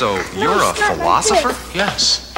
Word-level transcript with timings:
So 0.00 0.14
you're 0.34 0.62
a 0.62 0.72
philosopher? 0.72 1.52
Yes. 1.74 2.32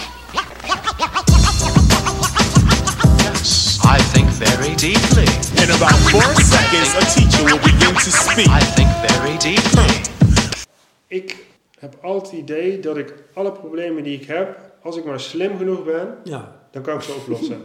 Yes. 3.14 3.78
I 3.84 3.98
think 4.12 4.28
very 4.30 4.74
deeply. 4.74 5.28
In 5.62 5.70
about 5.70 5.94
four 6.10 6.26
seconds, 6.42 6.90
a 6.98 7.04
teacher 7.14 7.44
will 7.44 7.62
begin 7.62 7.94
to 7.94 8.10
speak. 8.10 8.48
I 8.48 8.58
think 8.74 8.90
very 9.06 9.38
deeply. 9.38 10.02
Ik 11.06 11.46
heb 11.78 11.96
altijd 12.00 12.30
het 12.32 12.40
idee 12.40 12.80
dat 12.80 12.96
ik 12.96 13.14
alle 13.34 13.52
problemen 13.52 14.02
die 14.02 14.20
ik 14.20 14.26
heb, 14.26 14.58
als 14.82 14.96
ik 14.96 15.04
maar 15.04 15.20
slim 15.20 15.56
genoeg 15.56 15.84
ben, 15.84 16.18
Ja, 16.24 16.66
dan 16.70 16.82
kan 16.82 16.94
ik 16.94 17.02
ze 17.02 17.12
oplossen. 17.12 17.62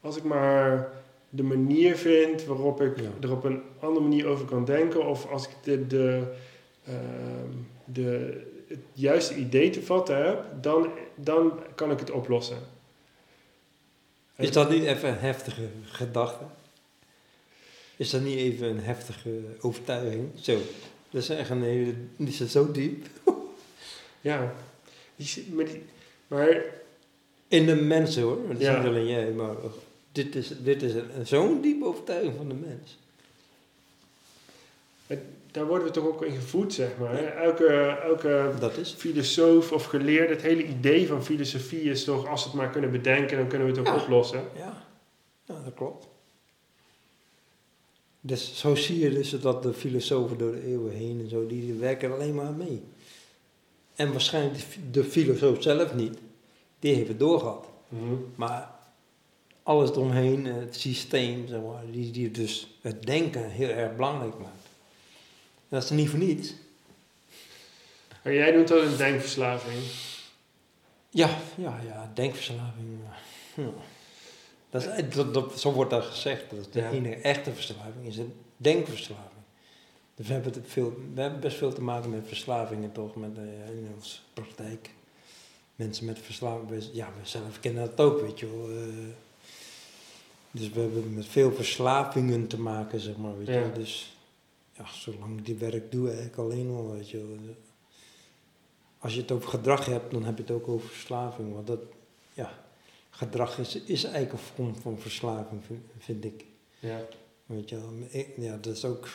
Als 0.00 0.16
ik 0.16 0.24
maar 0.24 0.88
de 1.28 1.42
manier 1.42 1.96
vind 1.96 2.44
waarop 2.44 2.80
ik 2.80 3.00
Ja. 3.00 3.08
er 3.20 3.32
op 3.32 3.44
een 3.44 3.62
andere 3.80 4.00
manier 4.06 4.26
over 4.26 4.46
kan 4.46 4.64
denken, 4.64 5.06
of 5.06 5.30
als 5.30 5.44
ik 5.44 5.54
de, 5.62 5.86
de, 5.86 6.22
ehm, 6.86 7.50
de, 7.84 8.54
het 8.66 8.78
juiste 8.92 9.34
idee 9.34 9.70
te 9.70 9.82
vatten 9.82 10.26
heb, 10.26 10.44
dan, 10.60 10.90
dan 11.14 11.60
kan 11.74 11.90
ik 11.90 11.98
het 11.98 12.10
oplossen. 12.10 12.58
is 14.36 14.52
dat 14.52 14.70
niet 14.70 14.84
even 14.84 15.08
een 15.08 15.18
heftige 15.18 15.68
gedachte? 15.84 16.44
Is 17.96 18.10
dat 18.10 18.20
niet 18.20 18.38
even 18.38 18.68
een 18.68 18.80
heftige 18.80 19.40
overtuiging? 19.60 20.28
Zo, 20.40 20.58
dat 21.10 21.22
is 21.22 21.28
echt 21.28 21.50
een 21.50 21.62
hele, 21.62 21.94
die 22.16 22.32
zit 22.32 22.50
zo 22.50 22.70
diep. 22.72 23.06
Ja, 24.20 24.54
die, 25.16 25.46
maar, 25.52 25.64
die, 25.64 25.82
maar 26.26 26.64
In 27.48 27.66
de 27.66 27.74
mensen 27.74 28.22
hoor, 28.22 28.46
dat 28.48 28.56
is 28.56 28.62
Ja. 28.66 28.78
niet 28.78 28.86
alleen 28.88 29.06
jij, 29.06 29.30
maar 29.30 29.54
dit 30.12 30.34
is, 30.34 30.50
dit 30.58 30.82
is 30.82 30.94
een- 30.94 31.26
zo'n 31.26 31.60
diepe 31.60 31.84
overtuiging 31.84 32.36
van 32.36 32.48
de 32.48 32.54
mens. 32.54 32.98
het- 35.06 35.18
daar 35.56 35.66
worden 35.66 35.86
we 35.86 35.92
toch 35.92 36.06
ook 36.06 36.22
in 36.22 36.34
gevoed, 36.34 36.72
zeg 36.74 36.98
maar. 36.98 37.18
Elke, 37.36 37.66
elke 38.02 38.52
Dat 38.58 38.76
is 38.76 38.92
filosoof 38.98 39.72
of 39.72 39.84
geleerde, 39.84 40.32
het 40.32 40.42
hele 40.42 40.64
idee 40.66 41.06
van 41.06 41.24
filosofie 41.24 41.80
is 41.82 42.04
toch, 42.04 42.28
als 42.28 42.42
we 42.42 42.48
het 42.48 42.58
maar 42.58 42.70
kunnen 42.70 42.90
bedenken, 42.90 43.36
dan 43.36 43.48
kunnen 43.48 43.66
we 43.66 43.72
het 43.72 43.80
ook 43.88 43.94
Ja. 43.96 44.02
oplossen. 44.02 44.44
Ja, 44.56 44.82
ja 45.44 45.54
dat 45.64 45.74
klopt. 45.74 46.06
Dus 48.20 48.58
zo 48.58 48.74
zie 48.74 48.98
je 48.98 49.10
dus 49.10 49.30
dat 49.30 49.62
de 49.62 49.72
filosofen 49.72 50.38
door 50.38 50.52
de 50.52 50.64
eeuwen 50.66 50.92
heen 50.92 51.20
en 51.20 51.28
zo, 51.28 51.46
die 51.46 51.72
werken 51.74 52.12
alleen 52.12 52.34
maar 52.34 52.52
mee. 52.52 52.82
En 53.94 54.12
waarschijnlijk 54.12 54.64
de 54.90 55.04
filosoof 55.04 55.62
zelf 55.62 55.94
niet, 55.94 56.18
die 56.78 56.94
heeft 56.94 57.08
het 57.08 57.18
doorgehad. 57.18 57.66
Mhm. 57.88 58.14
Maar 58.34 58.70
alles 59.62 59.90
eromheen, 59.90 60.44
het 60.44 60.76
systeem, 60.76 61.46
zeg 61.48 61.60
maar, 61.60 61.82
die, 61.90 62.10
die 62.10 62.30
dus 62.30 62.78
het 62.80 63.06
denken 63.06 63.50
heel 63.50 63.68
erg 63.68 63.96
belangrijk 63.96 64.38
maakt. 64.38 64.65
Dat 65.76 65.84
is 65.84 65.90
niet 65.90 66.08
voor 66.08 66.18
niets. 66.18 66.54
Maar 68.22 68.32
jij 68.34 68.50
noemt 68.50 68.68
dat 68.68 68.82
een 68.82 68.96
denkverslaving. 68.96 69.82
Ja, 71.10 71.38
ja, 71.56 71.80
ja, 71.86 72.10
denkverslaving. 72.14 72.98
Dat 74.70 74.82
is, 74.86 75.14
dat, 75.14 75.34
dat, 75.34 75.60
zo 75.60 75.72
wordt 75.72 75.90
dat 75.90 76.04
gezegd. 76.04 76.50
Dat 76.50 76.58
is 76.58 76.70
de 76.70 76.80
Ja. 76.80 76.90
enige 76.90 77.14
echte 77.14 77.52
verslaving 77.52 78.06
is 78.06 78.16
een 78.16 78.34
denkverslaving. 78.56 79.40
Dus 80.14 80.26
we 80.26 80.32
hebben, 80.32 80.52
het 80.52 80.62
veel, 80.66 80.96
we 81.14 81.20
hebben 81.20 81.40
best 81.40 81.56
veel 81.56 81.72
te 81.72 81.82
maken 81.82 82.10
met 82.10 82.24
verslavingen 82.26 82.92
toch, 82.92 83.16
met, 83.16 83.36
eh, 83.36 83.68
in 83.68 83.90
onze 83.96 84.16
praktijk. 84.32 84.90
Mensen 85.74 86.04
met 86.04 86.18
verslaving, 86.18 86.68
we- 86.68 86.88
ja, 86.92 87.06
we 87.22 87.28
zelf 87.28 87.60
kennen 87.60 87.86
dat 87.96 88.06
ook, 88.06 88.20
weet 88.20 88.38
je 88.40 88.46
wel. 88.56 88.70
eh. 88.70 88.84
dus 90.50 90.70
we 90.70 90.80
hebben 90.80 91.14
met 91.14 91.26
veel 91.26 91.52
verslavingen 91.52 92.46
te 92.46 92.60
maken, 92.60 93.00
zeg 93.00 93.16
maar, 93.16 93.38
weet 93.38 93.46
je 93.46 93.52
Ja. 93.52 93.68
Dus 93.74 94.15
ja, 94.76 94.86
zolang 94.92 95.38
ik 95.38 95.46
dit 95.46 95.58
werk 95.58 95.90
doe, 95.90 96.06
eigenlijk 96.06 96.38
alleen 96.38 96.70
al, 96.70 96.90
weet 96.90 97.10
je. 97.10 97.36
Als 98.98 99.14
je 99.14 99.20
het 99.20 99.32
over 99.32 99.48
gedrag 99.48 99.86
hebt, 99.86 100.10
dan 100.10 100.24
heb 100.24 100.36
je 100.36 100.42
het 100.42 100.52
ook 100.52 100.68
over 100.68 100.88
verslaving. 100.88 101.54
Want 101.54 101.66
dat, 101.66 101.80
ja, 102.34 102.58
gedrag 103.10 103.58
is, 103.58 103.74
is 103.74 104.04
eigenlijk 104.04 104.32
een 104.32 104.54
vorm 104.54 104.76
van 104.76 104.98
verslaving, 104.98 105.64
vind, 105.64 105.80
vind 105.98 106.24
ik. 106.24 106.44
Ja. 106.78 107.00
Weet 107.46 107.68
je 107.68 108.32
Ja, 108.36 108.56
dat 108.56 108.76
is 108.76 108.84
ook, 108.84 109.08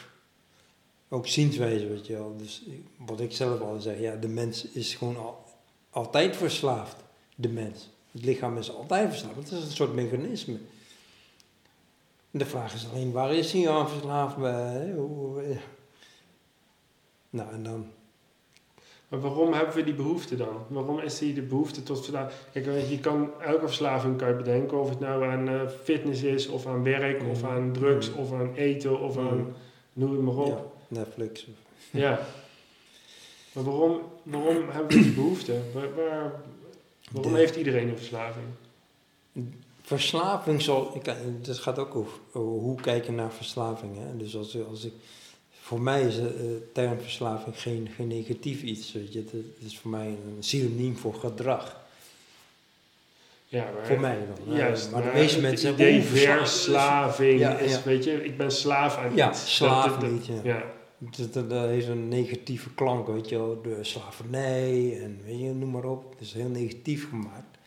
ook 1.10 1.28
zienswijze, 1.28 1.88
weet 1.88 2.08
je 2.08 2.14
wel. 2.14 2.38
Dus 2.38 2.64
wat 2.98 3.20
ik 3.20 3.32
zelf 3.32 3.62
al 3.62 3.80
zeg, 3.80 4.00
ja, 4.00 4.16
de 4.16 4.28
mens 4.28 4.66
is 4.66 4.96
gewoon 4.96 5.18
al, 5.18 5.44
altijd 5.90 6.36
verslaafd. 6.36 6.96
De 7.36 7.50
mens. 7.50 7.90
Het 8.12 8.26
lichaam 8.26 8.58
is 8.58 8.72
altijd 8.72 9.10
verslaafd. 9.10 9.36
Het 9.36 9.52
is 9.52 9.64
een 9.64 9.72
soort 9.72 9.94
mechanisme. 9.94 10.60
De 12.32 12.46
vraag 12.46 12.74
is 12.74 12.88
alleen, 12.92 13.12
waar 13.12 13.34
is 13.34 13.52
hij 13.52 13.70
aan 13.70 13.90
verslaafd 13.90 14.38
bij? 14.38 14.92
Hoe- 14.96 15.42
ja. 15.50 15.58
Nou, 17.30 17.52
en 17.54 17.64
dan... 17.64 17.86
Maar 19.08 19.20
waarom 19.20 19.54
hebben 19.54 19.76
we 19.76 19.84
die 19.84 19.94
behoefte 19.94 20.36
dan? 20.36 20.66
Waarom 20.68 21.00
is 21.00 21.18
die 21.18 21.34
de 21.34 21.42
behoefte 21.42 21.84
tot 21.84 21.98
verslaving? 21.98 22.40
Kijk, 22.52 22.66
weet 22.66 22.90
je, 22.90 23.00
kan, 23.00 23.30
elke 23.42 23.66
verslaving 23.68 24.18
kan 24.18 24.28
je 24.28 24.34
bedenken. 24.36 24.80
Of 24.82 24.90
het 24.90 25.00
nou 25.00 25.26
aan 25.26 25.50
eh, 25.50 25.62
fitness 25.84 26.22
is, 26.22 26.48
of 26.48 26.66
aan 26.66 26.84
werk, 26.84 27.24
of 27.30 27.42
Mm. 27.42 27.50
aan 27.50 27.72
drugs, 27.74 28.10
Mm. 28.12 28.18
of 28.18 28.34
aan 28.34 28.54
eten, 28.56 29.00
of 29.00 29.16
Mm. 29.18 29.28
aan... 29.28 29.56
Noem 29.94 30.12
het 30.12 30.22
maar 30.22 30.36
op. 30.36 30.48
Ja, 30.48 30.64
Netflix. 31.00 31.48
Ja. 31.92 32.20
Maar 33.54 33.64
waarom, 33.64 34.00
waarom 34.24 34.70
hebben 34.70 34.98
we 34.98 35.04
die 35.04 35.14
behoefte? 35.14 35.60
Waar, 35.74 35.96
waar- 35.96 36.32
waarom 37.12 37.32
De- 37.34 37.38
heeft 37.38 37.56
iedereen 37.56 37.90
een 37.90 37.98
verslaving? 37.98 38.46
Verslaving 39.82 40.62
zal, 40.62 40.92
ik, 40.96 41.06
het 41.46 41.58
gaat 41.60 41.80
ook 41.80 41.96
over, 41.96 42.14
hoe 42.32 42.82
kijken 42.82 43.16
naar 43.16 43.32
verslaving. 43.32 43.92
Hè? 43.98 44.18
Dus 44.18 44.36
als, 44.36 44.58
als 44.70 44.84
ik, 44.86 44.94
voor 45.62 45.82
mij 45.82 46.02
is 46.02 46.16
de 46.16 46.70
term 46.74 47.00
verslaving 47.00 47.60
geen, 47.62 47.90
geen 47.96 48.08
negatief 48.08 48.62
iets. 48.62 48.92
Weet 48.92 49.14
je? 49.14 49.20
Het, 49.20 49.66
is 49.66 49.78
voor 49.80 49.92
mij 49.92 50.08
een 50.08 50.38
synoniem 50.44 50.98
voor 50.98 51.14
gedrag. 51.14 51.80
Ja, 53.48 53.64
maar, 53.76 53.86
Voor 53.86 54.00
mij 54.00 54.18
dan. 54.46 54.56
Juist, 54.56 54.92
maar 54.92 55.02
de 55.04 55.12
meeste 55.14 55.34
het 55.40 55.42
mensen 55.44 55.76
hebben 55.76 56.04
verslaving 56.04 57.40
Ja, 57.40 57.58
is, 57.58 57.72
ja. 57.72 57.82
weet 57.84 58.04
je, 58.04 58.24
ik 58.26 58.38
ben 58.38 58.52
slaaf 58.52 58.98
aan 58.98 59.16
Ja, 59.16 59.30
iets. 59.30 59.56
slaaf 59.56 59.98
Dat- 59.98 60.12
niet, 60.12 60.26
ja. 60.26 60.34
ja. 60.44 60.64
Dat, 60.98 61.34
dat, 61.34 61.50
dat 61.50 61.66
heeft 61.68 61.88
een 61.88 62.08
negatieve 62.08 62.74
klank, 62.74 63.08
weet 63.08 63.30
je 63.30 63.38
wel. 63.38 63.62
De 63.62 63.78
slavernij 63.82 65.00
en 65.04 65.20
weet 65.26 65.40
je, 65.40 65.46
noem 65.54 65.72
maar 65.72 65.84
op. 65.86 66.12
Het 66.12 66.22
is 66.22 66.34
heel 66.34 66.50
negatief 66.50 67.10
gemaakt. 67.10 67.58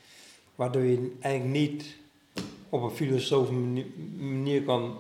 Waardoor 0.55 0.83
je 0.83 1.13
eigenlijk 1.21 1.55
niet 1.61 1.97
op 2.75 2.83
een 2.83 2.91
filosofische 2.97 3.55
manier, 4.19 4.63
kan 4.63 4.97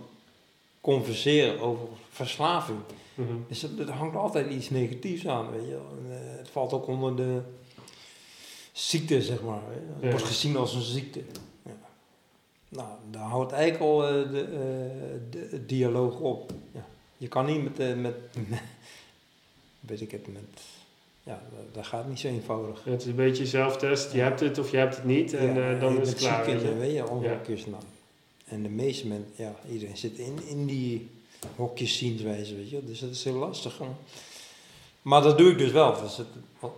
converseren 0.81 1.61
over 1.61 1.87
verslaving. 2.11 2.79
Mhm. 3.15 3.33
Dus 3.49 3.62
er, 3.62 3.81
er 3.81 3.91
hangt 3.91 4.17
altijd 4.17 4.51
iets 4.51 4.71
negatiefs 4.71 5.27
aan, 5.27 5.51
weet 5.51 5.67
je. 5.67 5.75
En, 5.75 6.13
eh, 6.13 6.37
het 6.39 6.49
valt 6.49 6.73
ook 6.73 6.87
onder 6.87 7.17
de 7.17 7.41
ziekte, 8.73 9.23
zeg 9.23 9.43
maar. 9.43 9.63
Het 9.69 10.03
Ja. 10.03 10.11
wordt 10.11 10.25
gezien 10.25 10.57
als 10.57 10.75
een 10.75 10.83
ziekte. 10.83 11.23
Ja. 11.63 11.77
Nou, 12.69 12.89
daar 13.11 13.23
houdt 13.23 13.53
eigenlijk 13.53 13.83
al 13.84 14.07
eh, 14.09 14.31
de, 14.31 14.43
eh, 14.43 15.21
de, 15.31 15.67
dialoog 15.67 16.19
op. 16.21 16.53
Ja. 16.73 16.87
Je 17.17 17.29
kan 17.29 17.47
niet 17.47 17.63
met, 17.79 18.01
met, 18.01 18.15
weet 19.81 20.01
ik 20.01 20.11
het, 20.11 20.33
met, 20.33 20.61
ja, 21.25 21.43
dat, 21.57 21.75
dat 21.75 21.87
gaat 21.87 22.09
niet 22.09 22.21
zo 22.21 22.29
eenvoudig. 22.29 22.85
Het 22.85 23.01
is 23.01 23.07
een 23.07 23.15
beetje 23.15 23.47
zelftest. 23.47 24.12
Je 24.12 24.21
hebt 24.21 24.41
het 24.41 24.59
of 24.59 24.71
je 24.71 24.77
hebt 24.77 24.97
het 24.97 25.05
niet. 25.05 25.35
En 25.35 25.55
Ja, 25.55 25.73
eh, 25.75 25.81
dan 25.81 26.01
is 26.01 26.09
het 26.09 26.19
klaar. 26.19 26.45
ziek 26.45 26.55
en, 26.55 26.61
je. 26.61 26.75
weet 26.75 26.93
je, 26.95 27.01
hokjes 27.01 27.67
nou. 27.67 27.83
En 28.45 28.62
de 28.62 28.69
meeste 28.69 29.07
mensen, 29.07 29.33
ja, 29.37 29.55
iedereen 29.71 29.97
zit 29.97 30.19
in, 30.19 30.39
in 30.49 30.67
die 30.67 31.11
hokjes 31.57 31.97
zienswijze, 31.99 32.55
weet 32.55 32.71
je. 32.71 32.84
Dus 32.84 32.99
dat 33.01 33.11
is 33.11 33.25
heel 33.25 33.34
lastig. 33.34 33.81
Maar 35.03 35.23
dat 35.23 35.39
doe 35.39 35.51
ik 35.51 35.59
dus 35.59 35.71
wel. 35.71 35.93
Het, 36.03 36.03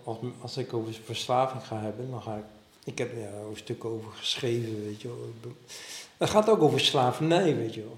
als, 0.05 0.19
als 0.41 0.57
ik 0.57 0.73
over 0.73 0.95
verslaving 1.05 1.67
ga 1.67 1.81
hebben, 1.81 2.11
dan 2.11 2.23
ga 2.23 2.37
ik... 2.37 2.45
Ik 2.85 2.99
heb 2.99 3.13
ja, 3.17 3.23
er 3.27 3.47
een 3.51 3.57
stuk 3.57 3.85
over 3.85 4.13
geschreven, 4.13 4.85
weet 4.85 5.01
je 5.03 5.09
wel. 5.09 5.53
Het 6.17 6.31
gaat 6.31 6.49
ook 6.49 6.63
over 6.63 6.81
slavernij, 6.81 7.57
weet 7.57 7.75
je 7.75 7.81
wel. 7.83 7.97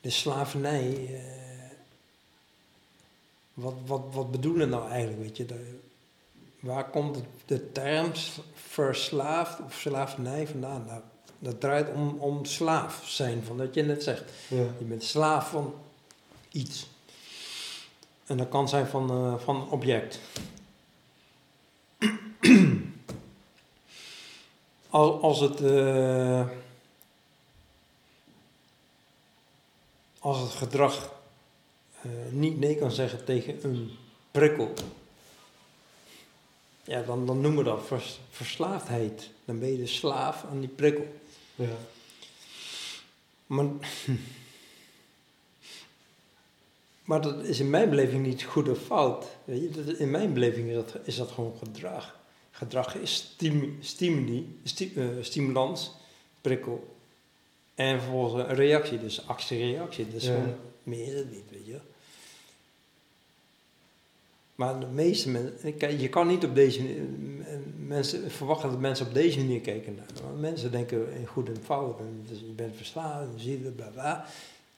De 0.00 0.10
slavernij... 0.10 1.08
eh, 1.08 1.47
wat, 3.58 3.74
wat, 3.86 4.02
wat 4.10 4.30
bedoelen 4.30 4.68
nou 4.68 4.90
eigenlijk, 4.90 5.20
weet 5.22 5.36
je? 5.36 5.46
Dat- 5.46 5.58
waar 6.60 6.90
komt 6.90 7.16
het, 7.16 7.24
de 7.46 7.72
term 7.72 8.10
verslaafd 8.54 9.60
of 9.64 9.74
slavernij 9.74 10.46
vandaan? 10.46 10.84
Nou, 10.86 11.00
dat 11.38 11.60
draait 11.60 11.92
om, 11.94 12.16
om 12.18 12.44
slaaf 12.44 13.02
zijn, 13.06 13.42
van 13.44 13.56
wat 13.56 13.74
je 13.74 13.82
net 13.82 14.02
zegt. 14.02 14.24
Ja. 14.48 14.56
Je 14.78 14.84
bent 14.84 15.04
slaaf 15.04 15.50
van 15.50 15.74
iets. 16.52 16.86
En 18.26 18.36
dat 18.36 18.48
kan 18.48 18.68
zijn 18.68 18.86
van, 18.86 19.10
eh, 19.10 19.38
van 19.38 19.56
een 19.56 19.68
object. 19.68 20.18
als, 24.90 25.20
als 25.22 25.40
het. 25.40 25.60
eh, 25.60 26.46
als 30.20 30.40
het 30.40 30.50
gedrag 30.50 31.12
eh, 32.02 32.10
niet 32.30 32.58
nee 32.58 32.76
kan 32.76 32.90
zeggen 32.92 33.24
tegen 33.24 33.58
een 33.64 33.90
prikkel. 34.30 34.72
Ja, 36.84 37.02
dan, 37.02 37.26
dan 37.26 37.40
noemen 37.40 37.64
we 37.64 37.70
dat 37.70 37.86
vers- 37.86 38.18
verslaafdheid. 38.30 39.30
Dan 39.44 39.58
ben 39.58 39.70
je 39.72 39.76
de 39.78 39.86
slaaf 39.86 40.44
aan 40.50 40.60
die 40.60 40.68
prikkel. 40.68 41.06
Maar 47.04 47.20
dat 47.20 47.44
is 47.44 47.60
in 47.60 47.70
mijn 47.70 47.90
beleving 47.90 48.26
niet 48.26 48.42
goed 48.42 48.68
of 48.68 48.78
fout. 48.78 49.26
Weet 49.44 49.60
je? 49.60 49.84
Dat, 49.84 49.94
in 49.96 50.10
mijn 50.10 50.32
beleving 50.32 50.68
is 50.68 50.74
dat, 50.74 50.96
is 51.04 51.16
dat 51.16 51.30
gewoon 51.30 51.56
gedrag. 51.58 52.18
Gedrag 52.50 52.94
is 52.94 53.14
stimu- 53.14 53.76
stimuli, 53.80 54.58
sti- 54.64 54.92
eh, 54.96 55.06
stimulans, 55.20 55.90
prikkel. 56.40 56.96
En 57.78 58.00
vervolgens 58.00 58.42
een 58.48 58.54
reactie, 58.54 58.98
dus 59.00 59.26
actie-reactie. 59.26 60.08
Dus 60.10 60.24
Ja. 60.24 60.32
gewoon, 60.34 60.54
meer 60.82 61.06
is 61.06 61.12
het 61.18 61.30
niet, 61.32 61.44
weet 61.50 61.66
je. 61.66 61.78
Maar 64.54 64.80
de 64.80 64.86
meeste 64.86 65.28
mensen, 65.28 66.00
je 66.00 66.08
kan 66.08 66.26
niet 66.26 66.44
op 66.44 66.54
deze 66.54 66.82
mensen 67.86 68.30
verwachten 68.30 68.70
dat 68.70 68.78
mensen 68.78 69.06
op 69.06 69.14
deze 69.14 69.38
manier 69.38 69.60
kijken 69.60 69.94
naar. 69.94 70.22
Want 70.24 70.40
mensen 70.40 70.70
denken 70.70 71.12
in 71.12 71.26
goed 71.26 71.48
en 71.48 71.56
fout. 71.64 71.98
En 71.98 72.24
dus 72.28 72.38
je 72.38 72.44
bent 72.56 72.76
verslaafd, 72.76 73.26
en 73.46 73.74
bla 73.76 73.86
bla. 73.86 74.26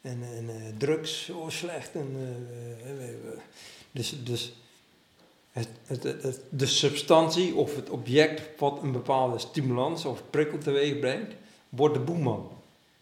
En, 0.01 0.23
en 0.37 0.49
eh, 0.51 0.57
drugs, 0.79 1.25
zo 1.25 1.47
slecht. 1.49 1.95
En, 1.95 2.09
eh, 2.85 3.09
eh, 3.09 3.15
dus 3.91 4.15
dus 4.25 4.53
het, 5.53 5.69
het, 5.87 6.03
het, 6.03 6.23
het- 6.23 6.41
de 6.49 6.67
substantie 6.67 7.55
of 7.55 7.77
het 7.77 7.91
object 7.91 8.59
wat 8.61 8.83
een 8.83 8.93
bepaalde 8.93 9.39
stimulans 9.39 10.05
of 10.05 10.23
prikkel 10.31 10.59
teweeg 10.59 10.99
brengt, 10.99 11.33
wordt 11.69 11.95
de 11.95 12.01
boeman. 12.01 12.51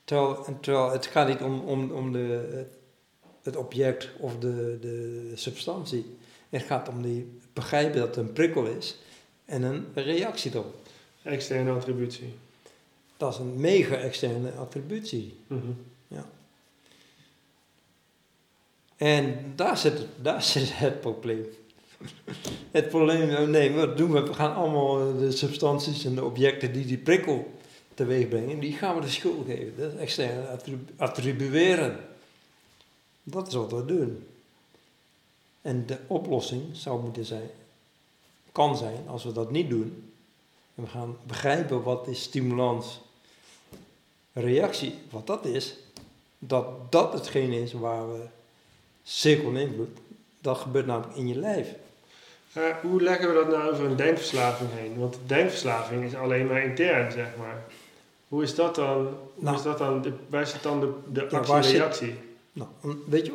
Terwijl, 0.09 0.91
het 0.91 1.07
gaat 1.07 1.29
niet 1.29 1.41
om, 1.41 1.61
om, 1.61 1.91
om 1.91 2.13
de, 2.13 2.65
het, 3.43 3.57
object 3.57 4.09
of 4.19 4.39
de, 4.39 4.79
de 4.81 5.33
substantie. 5.35 6.17
Het 6.49 6.63
gaat 6.63 6.89
om 6.89 7.03
die 7.03 7.39
begrijpen 7.53 7.99
dat 7.99 8.07
het 8.09 8.17
een 8.17 8.33
prikkel 8.33 8.65
is 8.67 8.99
en 9.45 9.63
een 9.63 9.87
reactie 9.95 10.51
erop. 10.51 10.75
Externe 11.23 11.71
attributie. 11.71 12.35
Dat 13.17 13.33
is 13.33 13.39
een 13.39 13.61
mega 13.61 13.97
externe 13.97 14.51
attributie. 14.53 15.37
Mhm. 15.47 15.71
En 18.97 19.53
daar 19.57 19.77
zit, 19.79 19.99
het- 19.99 20.09
daar 20.23 20.43
zit 20.53 20.79
het 20.79 21.01
probleem. 21.01 21.47
Het 22.71 22.89
probleem, 22.89 23.51
nee, 23.51 23.73
wat 23.73 23.97
doen 23.97 24.13
we? 24.13 24.23
We 24.23 24.35
gaan 24.35 24.55
allemaal 24.55 25.19
de 25.19 25.31
substanties 25.31 26.05
en 26.05 26.15
de 26.15 26.25
objecten 26.25 26.73
die 26.73 26.87
die 26.87 26.99
prikkel 26.99 27.58
teweeg 27.99 28.29
brengen, 28.29 28.61
die 28.61 28.73
gaan 28.73 28.95
we 28.95 29.01
de 29.01 29.09
schuld 29.09 29.47
geven. 29.47 29.77
Dat 29.77 29.93
is 29.93 29.99
extern 29.99 30.49
attribu- 30.49 30.93
attribueren. 30.97 32.01
Dat 33.23 33.47
is 33.47 33.55
wat 33.55 33.73
we 33.73 33.85
doen. 33.85 34.27
En 35.63 35.87
de 35.87 35.99
oplossing 36.07 36.63
zou 36.73 37.03
moeten 37.03 37.25
zijn, 37.25 37.51
kan 38.53 38.77
zijn, 38.77 39.09
als 39.09 39.25
we 39.25 39.33
dat 39.33 39.51
niet 39.51 39.69
doen, 39.69 40.13
en 40.75 40.83
we 40.83 40.89
gaan 40.89 41.17
begrijpen 41.27 41.83
wat 41.83 42.09
is 42.09 42.23
stimulans, 42.23 43.01
reactie, 44.33 44.95
wat 45.11 45.27
dat 45.27 45.45
is, 45.45 45.75
dat 46.39 46.93
dat 46.93 47.13
hetgeen 47.13 47.53
is 47.53 47.73
waar 47.73 48.13
we 48.13 48.25
cirkel 49.03 49.53
invloed, 49.53 49.99
dat 50.41 50.59
gebeurt 50.59 50.87
namelijk 50.87 51.17
in 51.17 51.29
je 51.29 51.39
lijf. 51.39 51.69
Hoe 52.83 53.03
leggen 53.03 53.29
we 53.29 53.35
dat 53.35 53.49
nou 53.49 53.73
over 53.73 53.85
een 53.85 53.97
denkverslaving 53.97 54.71
heen? 54.73 54.99
Want 54.99 55.17
denkverslaving 55.27 56.05
is 56.05 56.15
alleen 56.15 56.47
maar 56.47 56.65
intern, 56.65 57.13
zeg 57.13 57.37
maar. 57.39 57.65
Hoe 58.29 58.43
is 58.43 58.55
dat 58.55 58.75
dan? 58.75 58.97
Hoe 59.05 59.15
Nou. 59.35 59.57
is 59.57 59.63
dat 59.63 59.79
dan 59.79 60.03
de, 60.03 60.13
waar 60.29 60.47
zit 60.47 60.63
dan 60.63 60.81
de, 60.81 60.93
de 61.13 61.27
Ja, 61.31 61.39
actie-reactie? 61.39 62.15
Nou, 62.53 62.71
weet 63.07 63.27
je? 63.27 63.33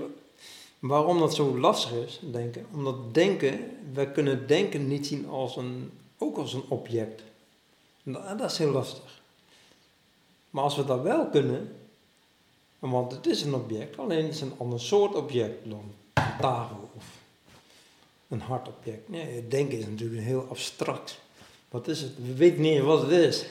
Waarom 0.79 1.19
dat 1.19 1.35
zo 1.35 1.57
lastig 1.57 1.91
is, 1.91 2.19
denken? 2.31 2.65
Omdat 2.73 3.13
denken, 3.13 3.77
wij 3.93 4.11
kunnen 4.11 4.47
denken 4.47 4.87
niet 4.87 5.07
zien 5.07 5.27
als 5.29 5.55
een, 5.55 5.91
ook 6.17 6.37
als 6.37 6.53
een 6.53 6.63
object. 6.67 7.21
En 8.03 8.11
dat, 8.37 8.51
is 8.51 8.57
heel 8.57 8.71
lastig. 8.71 9.21
Maar 10.49 10.63
als 10.63 10.75
we 10.75 10.85
dat 10.85 11.01
wel 11.01 11.25
kunnen, 11.27 11.75
want 12.79 13.11
het 13.11 13.27
is 13.27 13.41
een 13.41 13.53
object, 13.53 13.97
alleen 13.97 14.23
het 14.25 14.33
is 14.33 14.41
een 14.41 14.53
ander 14.57 14.79
soort 14.79 15.15
object 15.15 15.69
dan 15.69 15.91
een 16.13 16.23
tafel 16.39 16.89
of 16.95 17.05
een 18.27 18.41
hard 18.41 18.67
object. 18.67 19.09
Nee, 19.09 19.47
denken 19.47 19.77
is 19.77 19.85
natuurlijk 19.85 20.21
heel 20.21 20.47
abstract. 20.49 21.19
Wat 21.69 21.87
is 21.87 22.01
het? 22.01 22.11
We 22.25 22.33
weten 22.33 22.61
niet 22.61 22.81
wat 22.81 23.01
het 23.01 23.11
is. 23.11 23.45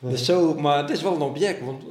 Dus 0.00 0.24
zo, 0.24 0.54
maar 0.54 0.78
het 0.78 0.90
is 0.90 1.02
wel 1.02 1.14
een 1.14 1.20
object, 1.22 1.64
want 1.64 1.82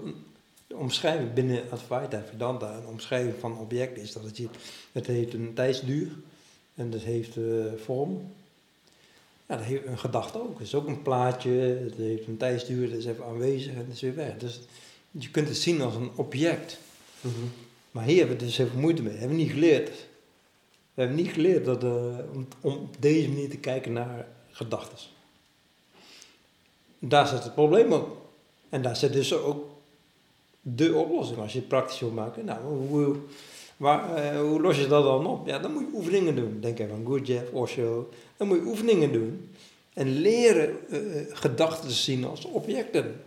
de 0.67 0.75
omschrijving 0.75 1.33
binnen 1.33 1.63
Advaita 1.69 2.23
Vedanta, 2.29 2.75
een 2.77 2.85
omschrijving 2.88 3.33
van 3.39 3.57
object 3.57 3.97
is 3.97 4.13
dat 4.13 4.23
het, 4.23 4.38
je- 4.38 4.47
het 4.91 5.07
heeft 5.07 5.33
een 5.33 5.53
tijdsduur 5.53 6.07
en 6.75 6.91
het 6.91 7.01
heeft 7.03 7.38
eh, 7.38 7.44
vorm. 7.83 8.21
Ja, 9.47 9.56
dat 9.56 9.65
heeft 9.65 9.85
een 9.85 9.97
gedachte 10.00 10.41
ook. 10.41 10.57
Het 10.59 10.67
is 10.67 10.75
ook 10.75 10.88
een 10.88 11.01
plaatje, 11.01 11.51
het 11.83 11.95
heeft 11.95 12.27
een 12.27 12.38
tijdsduur, 12.38 12.89
het 12.89 12.97
is 13.00 13.06
even 13.06 13.25
aanwezig 13.25 13.71
en 13.73 13.77
het 13.77 13.94
is 13.94 14.01
weer 14.01 14.15
weg. 14.15 14.38
Dus 14.38 14.59
je 15.11 15.29
kunt 15.31 15.47
het 15.47 15.57
zien 15.57 15.81
als 15.81 15.95
een 15.95 16.11
object. 16.15 16.77
Mhm. 17.21 17.33
Maar 17.91 18.03
hier 18.06 18.17
hebben 18.17 18.38
we 18.38 18.45
dus 18.45 18.57
even 18.57 18.79
moeite 18.79 19.01
mee. 19.01 19.17
hebben 19.17 19.38
we 19.38 19.44
niet 19.44 19.51
geleerd. 19.51 19.89
We 20.94 21.01
hebben 21.06 21.15
niet 21.15 21.31
geleerd 21.31 21.65
dat, 21.65 21.83
eh, 21.83 22.17
om, 22.33 22.47
om 22.61 22.73
op 22.73 22.95
deze 23.00 23.29
manier 23.29 23.50
te 23.50 23.57
kijken 23.57 23.94
naar 23.94 24.27
gedachten. 24.51 24.97
Daar 26.99 27.27
zit 27.27 27.43
het 27.43 27.53
probleem 27.53 27.93
op. 27.93 28.17
En 28.69 28.81
daar 28.81 28.95
zit 28.95 29.13
dus 29.13 29.33
ook 29.33 29.65
de 30.61 30.95
oplossing 30.95 31.39
als 31.39 31.53
je 31.53 31.59
het 31.59 31.67
praktisch 31.67 31.99
wil 31.99 32.11
maken. 32.11 32.45
Nou, 32.45 32.59
hoe, 32.63 33.15
waar, 33.77 34.15
eh, 34.15 34.39
hoe 34.39 34.61
los 34.61 34.77
je 34.77 34.87
dat 34.87 35.03
dan 35.03 35.25
op? 35.27 35.47
Ja, 35.47 35.59
dan 35.59 35.73
moet 35.73 35.81
je 35.81 35.93
oefeningen 35.97 36.35
doen. 36.35 36.57
Denk 36.61 36.79
even 36.79 36.95
aan 36.95 37.05
Gurdjieff, 37.05 37.51
Osho. 37.51 38.09
Dan 38.37 38.47
moet 38.47 38.57
je 38.57 38.65
oefeningen 38.65 39.11
doen. 39.11 39.49
En 39.93 40.19
leren 40.21 40.77
eh, 40.89 40.99
gedachten 41.31 41.87
te 41.87 41.93
zien 41.93 42.25
als 42.25 42.45
objecten. 42.45 43.21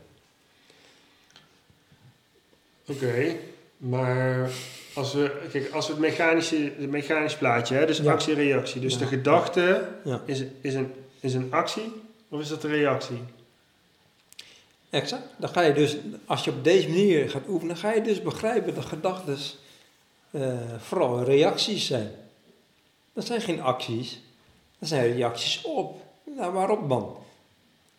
Oké, 2.86 3.36
maar 3.76 4.50
als 4.94 5.12
we, 5.12 5.46
kijk, 5.52 5.70
als 5.70 5.86
we 5.86 5.92
het 5.92 6.00
mechanische, 6.00 6.72
het 6.78 6.90
mechanisch 6.90 7.36
plaatje, 7.36 7.74
hè, 7.74 7.86
dus 7.86 7.98
Ja. 7.98 8.12
actie-reactie. 8.12 8.80
Dus 8.80 8.92
Ja. 8.92 8.98
de 8.98 9.06
gedachte 9.06 9.88
Ja. 10.04 10.22
is, 10.26 10.44
is, 10.60 10.74
een, 10.74 10.92
is 11.20 11.34
een 11.34 11.52
actie 11.52 11.92
of 12.28 12.40
is 12.40 12.48
dat 12.48 12.62
de 12.62 12.68
reactie? 12.68 13.18
Exact. 14.92 15.22
Dan 15.36 15.48
ga 15.48 15.60
je 15.60 15.72
dus, 15.72 15.96
als 16.26 16.44
je 16.44 16.50
op 16.50 16.64
deze 16.64 16.88
manier 16.88 17.30
gaat 17.30 17.48
oefenen, 17.48 17.76
ga 17.76 17.92
je 17.92 18.02
dus 18.02 18.22
begrijpen 18.22 18.74
dat 18.74 18.84
gedachten 18.84 19.38
eh, 20.30 20.58
vooral 20.78 21.22
reacties 21.22 21.86
zijn. 21.86 22.10
Dat 23.12 23.26
zijn 23.26 23.40
geen 23.40 23.62
acties, 23.62 24.20
dat 24.78 24.88
zijn 24.88 25.12
reacties 25.12 25.62
op. 25.62 26.02
Nou, 26.36 26.52
waarop 26.52 26.88
dan? 26.88 27.16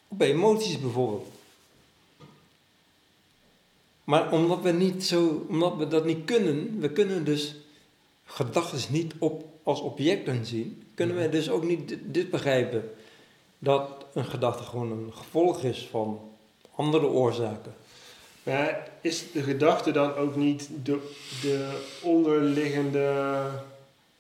Op 0.08 0.22
emoties 0.22 0.80
bijvoorbeeld. 0.80 1.28
Maar 4.04 4.32
omdat 4.32 4.62
we, 4.62 4.72
niet 4.72 5.06
zo, 5.06 5.46
omdat 5.48 5.76
we 5.76 5.88
dat 5.88 6.06
niet 6.06 6.26
kunnen, 6.26 6.80
we 6.80 6.90
kunnen 6.90 7.26
dus 7.26 7.56
gedachten 8.26 8.94
niet 8.94 9.14
op, 9.20 9.46
als 9.64 9.82
objecten 9.82 10.46
zien, 10.46 10.84
kunnen 10.94 11.16
we 11.16 11.30
dus 11.30 11.50
ook 11.50 11.64
niet 11.64 11.88
dit, 11.88 12.00
dit 12.04 12.30
begrijpen. 12.30 12.92
Dat 13.60 14.06
een 14.14 14.26
gedachte 14.26 14.64
gewoon 14.64 14.92
een 14.92 15.14
gevolg 15.14 15.64
is 15.64 15.88
van 15.92 16.32
andere 16.76 17.08
oorzaken. 17.08 17.74
Maar 18.44 18.90
is 19.02 19.32
de 19.32 19.42
gedachte 19.44 19.92
dan 19.92 20.16
ook 20.16 20.36
niet 20.36 20.70
de, 20.84 21.12
de 21.42 21.82
onderliggende 22.04 23.42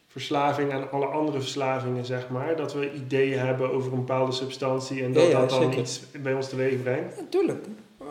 verslaving 0.07 0.71
aan 0.71 0.91
alle 0.91 1.05
andere 1.05 1.39
verslavingen, 1.39 2.05
zeg 2.05 2.29
maar? 2.29 2.55
Dat 2.57 2.73
we 2.73 2.93
ideeën 2.93 3.39
hebben 3.39 3.71
over 3.71 3.91
een 3.91 3.97
bepaalde 3.99 4.31
substantie 4.31 5.03
en 5.03 5.13
dat 5.13 5.23
Ja, 5.23 5.29
ja, 5.29 5.39
dat 5.39 5.49
dan 5.49 5.61
zeker. 5.61 5.79
iets 5.79 6.01
bij 6.21 6.33
ons 6.33 6.49
teweeg 6.49 6.81
brengt? 6.81 7.15
Natuurlijk. 7.21 7.65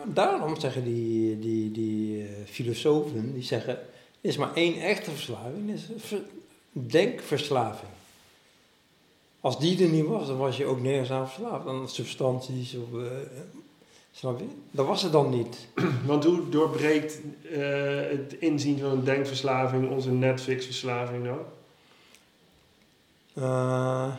Daarom 0.05 0.59
zeggen 0.59 0.83
die, 0.83 1.39
die, 1.39 1.71
die 1.71 2.21
eh, 2.21 2.27
filosofen, 2.45 3.33
die 3.33 3.43
zeggen, 3.43 3.73
er 4.21 4.29
is 4.29 4.37
maar 4.37 4.53
één 4.53 4.79
echte 4.81 5.11
verslaving, 5.11 5.69
is 5.73 5.81
ver- 5.97 6.21
denkverslaving. 6.71 7.91
Als 9.41 9.59
die 9.59 9.83
er 9.83 9.89
niet 9.89 10.05
was, 10.05 10.27
dan 10.27 10.37
was 10.37 10.57
je 10.57 10.65
ook 10.65 10.81
nergens 10.81 11.11
aan 11.11 11.27
verslaafd, 11.29 11.67
aan 11.67 11.89
substanties 11.89 12.75
of... 12.75 13.01
eh, 13.01 13.07
snap 14.13 14.39
je? 14.39 14.45
Dat 14.71 14.85
was 14.85 15.01
het 15.01 15.11
dan 15.11 15.29
niet. 15.29 15.67
Want 16.05 16.23
hoe 16.23 16.49
doorbreekt 16.49 17.19
eh, 17.51 17.59
het 18.09 18.35
inzien 18.39 18.79
van 18.79 18.89
een 18.89 19.03
denkverslaving 19.03 19.89
onze 19.89 20.11
Netflix-verslaving 20.11 21.25
dan? 21.25 21.39
Eh, 23.33 24.13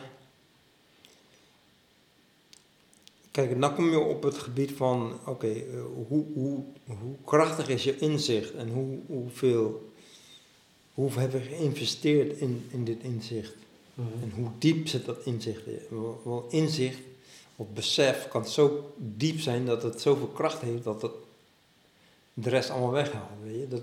kijk, 3.31 3.61
dan 3.61 3.75
kom 3.75 3.89
je 3.89 3.99
op 3.99 4.23
het 4.23 4.37
gebied 4.37 4.71
van, 4.71 5.19
oké, 5.25 5.47
eh, 5.47 5.63
hoe, 6.07 6.25
hoe, 6.33 6.63
hoe 6.85 7.15
krachtig 7.25 7.67
is 7.69 7.83
je 7.83 7.97
inzicht 7.97 8.53
en 8.53 8.69
hoe, 8.69 8.97
hoeveel, 9.07 9.91
hoe 10.93 11.11
hebben 11.11 11.41
we 11.41 11.47
geïnvesteerd 11.47 12.37
in, 12.37 12.67
in 12.71 12.83
dit 12.83 13.03
inzicht? 13.03 13.55
En 13.95 14.31
hoe 14.35 14.47
diep 14.57 14.87
zit 14.87 15.05
dat 15.05 15.17
inzicht? 15.25 15.65
in? 15.65 15.79
Wel- 15.89 16.21
wel 16.23 16.47
inzicht 16.49 16.99
of 17.55 17.67
besef 17.73 18.27
kan 18.27 18.47
zo 18.47 18.93
diep 18.97 19.39
zijn 19.39 19.65
dat 19.65 19.83
het 19.83 20.01
zoveel 20.01 20.27
kracht 20.27 20.61
heeft 20.61 20.83
dat 20.83 21.01
het 21.01 21.11
de 22.33 22.49
rest 22.49 22.69
allemaal 22.69 22.91
weghaalt. 22.91 23.29
Weet 23.43 23.59
je? 23.59 23.67
Dat 23.67 23.81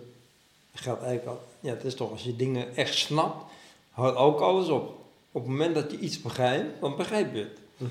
geldt 0.75 1.02
eigenlijk 1.02 1.38
al. 1.38 1.45
Ja, 1.61 1.71
het 1.71 1.85
is 1.85 1.95
toch 1.95 2.11
als 2.11 2.23
je 2.23 2.37
dingen 2.37 2.76
echt 2.76 2.95
snapt, 2.95 3.45
houdt 3.91 4.17
ook 4.17 4.41
alles 4.41 4.69
op. 4.69 5.00
Op 5.33 5.43
het 5.43 5.50
moment 5.50 5.75
dat 5.75 5.91
je 5.91 5.99
iets 5.99 6.21
begrijpt, 6.23 6.81
dan 6.81 6.97
begrijp 6.97 7.35
je 7.35 7.38
het. 7.41 7.59
Mhm. 7.76 7.91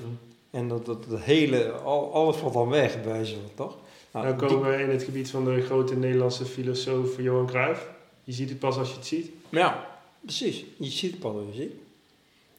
En 0.50 0.68
dat, 0.68 0.86
dat 0.86 1.04
het 1.08 1.20
hele, 1.20 1.70
al, 1.70 2.12
alles 2.14 2.36
valt 2.36 2.52
dan 2.52 2.68
weg, 2.68 3.02
bij 3.02 3.24
van, 3.24 3.38
toch? 3.54 3.76
Nou, 4.10 4.26
Nou 4.26 4.38
die- 4.38 4.46
komen 4.48 4.70
we 4.70 4.82
in 4.82 4.90
het 4.90 5.02
gebied 5.02 5.30
van 5.30 5.44
de 5.44 5.60
grote 5.62 5.96
Nederlandse 5.96 6.44
filosoof 6.44 7.16
Johan 7.22 7.46
Cruijff. 7.46 7.88
Je 8.24 8.32
ziet 8.32 8.48
het 8.48 8.58
pas 8.58 8.76
als 8.76 8.88
je 8.88 8.94
het 8.94 9.06
ziet. 9.06 9.30
Ja, 9.48 9.98
precies. 10.20 10.64
Je 10.76 10.90
ziet 10.90 11.18
pas 11.18 11.32
wat 11.32 11.42
je 11.52 11.60
ziet. 11.60 11.72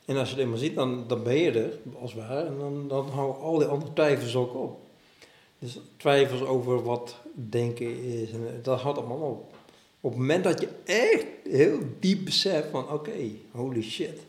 En 0.05 0.17
als 0.17 0.29
je 0.29 0.35
het 0.35 0.43
eenmaal 0.43 0.59
ziet, 0.59 0.75
dan, 0.75 1.07
dan 1.07 1.23
ben 1.23 1.35
je 1.35 1.51
er, 1.51 1.77
als 1.99 2.13
het 2.13 2.21
ware. 2.21 2.45
En 2.45 2.57
dan, 2.57 2.87
dan 2.87 3.09
houden 3.09 3.41
al 3.41 3.57
die 3.57 3.67
andere 3.67 3.93
twijfels 3.93 4.35
ook 4.35 4.55
op. 4.55 4.79
Dus 5.59 5.77
twijfels 5.97 6.41
over 6.41 6.83
wat 6.83 7.15
denken 7.33 8.03
is, 8.03 8.31
en 8.31 8.59
dat 8.63 8.81
houdt 8.81 8.97
allemaal 8.97 9.17
op. 9.17 9.55
Op 10.01 10.09
het 10.11 10.19
moment 10.19 10.43
dat 10.43 10.59
je 10.61 10.69
echt 10.83 11.25
heel 11.43 11.79
diep 11.99 12.25
beseft 12.25 12.67
van, 12.69 12.91
oké, 12.91 13.31
holy 13.51 13.81
shit. 13.81 14.19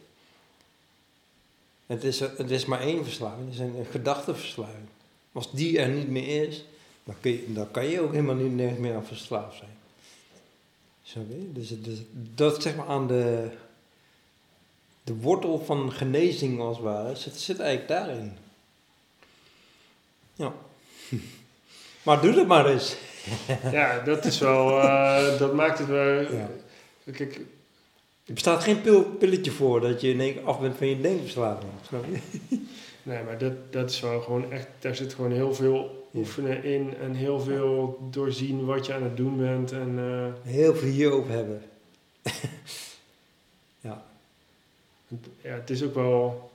Het 1.86 2.04
is, 2.04 2.20
het 2.20 2.50
is 2.50 2.64
maar 2.64 2.80
één 2.80 3.04
verslaving, 3.04 3.44
het 3.44 3.54
is 3.54 3.60
een, 3.60 3.86
gedachteverslaving. 3.90 4.86
Als 5.32 5.52
die 5.52 5.78
er 5.78 5.88
niet 5.88 6.08
meer 6.08 6.48
is, 6.48 6.64
dan, 7.04 7.14
kun 7.20 7.30
je, 7.30 7.52
dan 7.52 7.70
kan 7.70 7.86
je 7.86 8.00
ook 8.00 8.12
helemaal 8.12 8.34
niet 8.34 8.78
meer 8.78 8.94
aan 8.94 9.06
verslaafd 9.06 9.56
zijn. 9.56 11.52
Dus, 11.52 11.68
dus 11.82 11.98
dat 12.34 12.62
zeg 12.62 12.76
maar 12.76 12.86
aan 12.86 13.06
de, 13.06 13.50
de 15.04 15.14
wortel 15.14 15.58
van 15.64 15.92
genezing 15.92 16.60
als 16.60 16.76
het 16.76 16.84
ware, 16.86 17.16
zit, 17.16 17.36
zit 17.36 17.58
eigenlijk 17.60 17.88
daarin. 17.88 18.36
Ja. 20.34 20.52
Maar 22.02 22.20
doe 22.20 22.32
het 22.38 22.46
maar 22.46 22.66
eens. 22.66 22.96
Ja, 23.72 24.00
dat 24.00 24.24
is 24.24 24.38
wel, 24.38 24.80
eh, 24.80 25.38
dat 25.38 25.54
maakt 25.54 25.78
het 25.78 25.88
wel... 25.88 26.20
Ja. 26.20 26.50
Kijk, 27.12 27.36
Er 28.26 28.32
bestaat 28.34 28.62
geen 28.62 28.80
pil, 28.80 29.02
pilletje 29.04 29.50
voor 29.50 29.80
dat 29.80 30.00
je 30.00 30.08
in 30.10 30.20
één 30.20 30.32
keer 30.34 30.44
af 30.44 30.60
bent 30.60 30.76
van 30.76 30.86
je 30.86 31.00
denkverslaving. 31.00 31.70
Snap 31.86 32.04
je? 32.10 32.20
nee, 33.02 33.22
maar 33.22 33.38
dat, 33.38 33.72
dat 33.72 33.90
is 33.90 34.00
wel 34.00 34.20
gewoon 34.20 34.52
echt, 34.52 34.66
daar 34.78 34.96
zit 34.96 35.14
gewoon 35.14 35.32
heel 35.32 35.54
veel 35.54 36.06
Ja. 36.10 36.18
oefenen 36.20 36.64
in 36.64 36.94
en 37.00 37.14
heel 37.14 37.40
veel 37.40 37.98
doorzien 38.10 38.64
wat 38.64 38.86
je 38.86 38.94
aan 38.94 39.02
het 39.02 39.16
doen 39.16 39.36
bent. 39.36 39.72
En 39.72 39.94
eh, 39.98 40.52
Heel 40.52 40.74
veel 40.74 40.88
hierover 40.88 41.30
hebben. 41.32 41.62
ja. 43.80 44.04
Het- 45.22 45.30
ja, 45.42 45.50
het 45.54 45.70
is 45.70 45.82
ook 45.82 45.94
wel, 45.94 46.50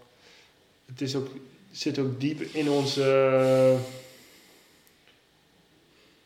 het 0.86 1.02
is 1.02 1.16
ook, 1.16 1.28
zit 1.72 2.00
ook 2.00 2.20
diep 2.20 2.42
in 2.42 2.70
onze, 2.70 3.78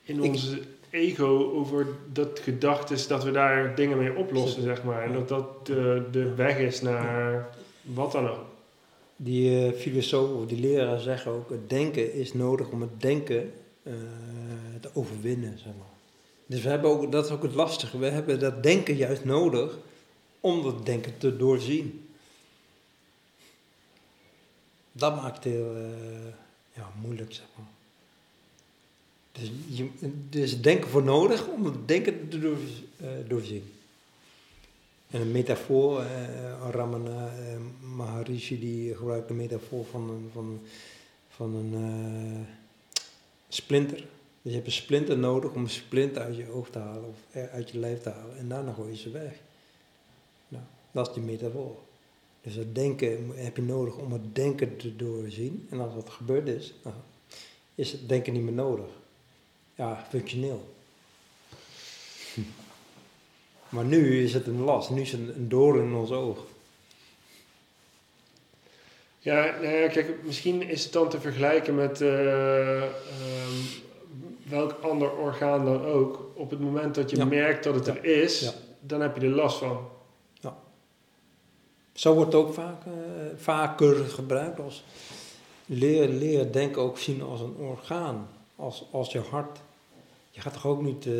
in 0.03 0.23
Ik- 0.23 0.29
onze 0.31 0.59
ego 0.89 1.51
over 1.53 1.87
dat 2.11 2.39
gedachtes 2.39 3.07
dat 3.07 3.23
we 3.23 3.31
daar 3.31 3.75
dingen 3.75 3.97
mee 3.97 4.15
oplossen, 4.15 4.63
zeg 4.63 4.83
maar. 4.83 5.03
En 5.03 5.13
dat 5.13 5.27
dat 5.29 5.65
de, 5.65 6.03
de 6.11 6.33
weg 6.33 6.57
is 6.57 6.81
naar 6.81 7.49
wat 7.81 8.11
dan 8.11 8.29
ook. 8.29 8.45
Die 9.15 9.65
eh 9.67 9.73
filosoof 9.79 10.31
of 10.41 10.45
die 10.47 10.59
leraar 10.59 10.99
zeggen 10.99 11.31
ook, 11.31 11.49
het 11.49 11.69
denken 11.69 12.13
is 12.13 12.33
nodig 12.33 12.69
om 12.69 12.81
het 12.81 13.01
denken 13.01 13.53
eh, 13.83 13.93
te 14.81 14.89
overwinnen, 14.93 15.57
zeg 15.57 15.73
maar. 15.77 15.91
Dus 16.45 16.61
we 16.61 16.69
hebben 16.69 16.89
ook, 16.89 17.11
dat 17.11 17.25
is 17.25 17.31
ook 17.31 17.43
het 17.43 17.53
lastige, 17.53 17.97
we 17.97 18.05
hebben 18.05 18.39
dat 18.39 18.63
denken 18.63 18.95
juist 18.95 19.25
nodig 19.25 19.77
om 20.39 20.63
dat 20.63 20.85
denken 20.85 21.17
te 21.17 21.37
doorzien. 21.37 22.07
Dat 24.95 25.15
maakt 25.15 25.35
het 25.35 25.53
heel 25.53 25.75
eh, 25.75 26.33
ja, 26.73 26.89
moeilijk, 27.01 27.33
zeg 27.33 27.45
maar. 27.55 27.65
Dus 29.33 29.51
je, 29.67 29.89
is 30.29 30.62
denken 30.62 30.89
voor 30.89 31.03
nodig 31.03 31.47
om 31.47 31.65
het 31.65 31.88
denken 31.88 32.29
te 32.29 32.39
door, 32.39 32.57
eh, 32.97 33.07
doorzien. 33.27 33.73
En 35.09 35.21
een 35.21 35.31
metafoor, 35.31 36.01
eh, 36.01 36.69
Ramana 36.71 37.27
eh, 37.27 37.88
Maharishi 37.95 38.59
die 38.59 38.95
gebruikt 38.95 39.29
een 39.29 39.35
metafoor 39.35 39.85
van 39.85 40.09
een, 40.09 40.29
van, 40.33 40.62
van 41.29 41.55
een 41.55 42.45
splinter. 43.47 43.97
Dus 44.41 44.51
je 44.51 44.53
hebt 44.53 44.65
een 44.65 44.71
splinter 44.71 45.17
nodig 45.17 45.51
om 45.51 45.63
een 45.63 45.69
splinter 45.69 46.21
uit 46.21 46.35
je 46.35 46.51
oog 46.51 46.69
te 46.69 46.79
halen 46.79 47.09
of 47.09 47.41
uit 47.51 47.69
je 47.69 47.79
lijf 47.79 48.01
te 48.01 48.09
halen. 48.09 48.38
En 48.38 48.47
daarna 48.47 48.73
gooi 48.73 48.91
je 48.91 48.97
ze 48.97 49.09
weg. 49.09 49.33
Nou, 50.47 50.63
dat 50.91 51.07
is 51.07 51.13
die 51.13 51.23
metafoor. 51.23 51.75
Dus 52.43 52.55
dat 52.55 52.75
denken 52.75 53.29
heb 53.35 53.55
je 53.55 53.62
nodig 53.62 53.95
om 53.95 54.12
het 54.12 54.35
denken 54.35 54.77
te 54.77 54.95
doorzien. 54.95 55.67
En 55.69 55.79
als 55.79 55.93
dat 55.93 56.09
gebeurd 56.09 56.47
is, 56.47 56.73
nou, 56.83 56.95
is 57.75 57.91
het 57.91 58.09
denken 58.09 58.33
niet 58.33 58.41
meer 58.41 58.53
nodig. 58.53 58.85
Ja, 59.75 60.05
functioneel. 60.09 60.73
Hm. 62.33 62.41
Maar 63.69 63.85
nu 63.85 64.23
is 64.23 64.33
het 64.33 64.47
een 64.47 64.62
last, 64.62 64.89
nu 64.89 65.01
is 65.01 65.12
het 65.12 65.21
een 65.35 65.50
doorn 65.50 65.85
in 65.85 65.93
ons 65.93 66.12
oog. 66.12 66.39
Ja, 69.19 69.55
nou 69.62 69.75
ja, 69.75 69.88
kijk, 69.88 70.23
misschien 70.23 70.62
is 70.62 70.83
het 70.83 70.93
dan 70.93 71.09
te 71.09 71.19
vergelijken 71.19 71.75
met 71.75 72.01
eh, 72.01 72.83
ehm, 72.83 73.53
welk 74.43 74.71
ander 74.81 75.12
orgaan 75.17 75.65
dan 75.65 75.85
ook. 75.85 76.31
Op 76.33 76.50
het 76.50 76.59
moment 76.59 76.95
dat 76.95 77.09
je 77.09 77.17
Ja. 77.17 77.25
merkt 77.25 77.63
dat 77.63 77.75
het 77.75 77.85
Ja. 77.85 77.95
er 77.95 78.05
is, 78.05 78.53
dan 78.79 79.01
heb 79.01 79.15
je 79.15 79.21
er 79.21 79.33
last 79.33 79.57
van. 79.57 79.88
Zo 81.93 82.13
wordt 82.13 82.33
het 82.33 82.41
ook 82.41 82.53
vaak, 82.53 82.85
eh, 82.85 82.91
vaker 83.35 83.95
gebruikt 83.95 84.59
als 84.59 84.83
leren, 85.65 86.17
leren 86.17 86.51
denken 86.51 86.81
ook 86.81 86.97
zien 86.97 87.21
als 87.21 87.41
een 87.41 87.55
orgaan, 87.55 88.27
als, 88.55 88.85
als 88.91 89.12
je 89.12 89.19
hart. 89.19 89.59
Je 90.31 90.41
gaat 90.41 90.53
toch 90.53 90.67
ook 90.67 90.81
niet 90.81 91.05
eh, 91.05 91.12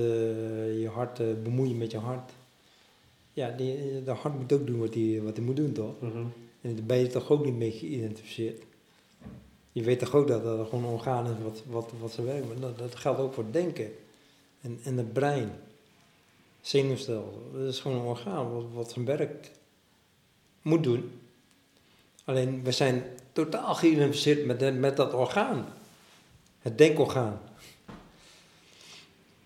je 0.82 0.90
hart 0.94 1.20
eh, 1.20 1.28
bemoeien 1.44 1.78
met 1.78 1.92
je 1.92 1.98
hart. 1.98 2.32
Ja, 3.34 3.50
die, 3.50 4.04
de 4.04 4.12
hart 4.12 4.40
moet 4.40 4.54
ook 4.54 4.68
doen 4.68 4.80
wat 4.80 4.94
hij 4.94 5.22
wat 5.24 5.38
moet 5.38 5.56
doen, 5.56 5.72
toch? 5.72 5.96
En 6.62 6.76
daar 6.76 6.86
ben 6.86 6.98
je 6.98 7.08
toch 7.08 7.30
ook 7.32 7.46
niet 7.46 7.58
mee 7.58 7.72
geïdentificeerd. 7.72 8.62
Je 9.72 9.84
weet 9.84 10.00
toch 10.00 10.16
ook 10.16 10.28
dat 10.28 10.44
dat 10.44 10.70
gewoon 10.70 10.84
een 10.84 10.92
orgaan 10.92 11.26
is 11.26 11.44
wat, 11.44 11.64
wat, 11.70 11.92
wat 12.00 12.12
ze 12.12 12.24
werken. 12.24 12.48
Maar 12.48 12.60
dat, 12.60 12.78
dat 12.78 12.96
geldt 12.96 13.20
ook 13.20 13.34
voor 13.34 13.46
denken. 13.52 13.92
En, 14.62 14.80
en 14.84 14.98
het 14.98 15.14
brein. 15.14 15.52
Zenuwstelsel. 16.62 17.50
Dat 17.54 17.62
is 17.62 17.80
gewoon 17.80 17.98
een 17.98 18.06
orgaan 18.06 18.54
wat, 18.54 18.66
wat 18.74 18.92
zijn 18.92 19.06
werk 19.06 19.52
moet 20.64 20.84
doen. 20.84 21.12
Alleen 22.24 22.64
we 22.64 22.72
zijn 22.72 23.04
totaal 23.32 23.76
geïdentificeerd 23.76 24.46
met, 24.46 24.80
met 24.80 24.98
dat 24.98 25.14
orgaan. 25.14 25.66
Het 26.62 26.78
denkorgaan. 26.78 27.42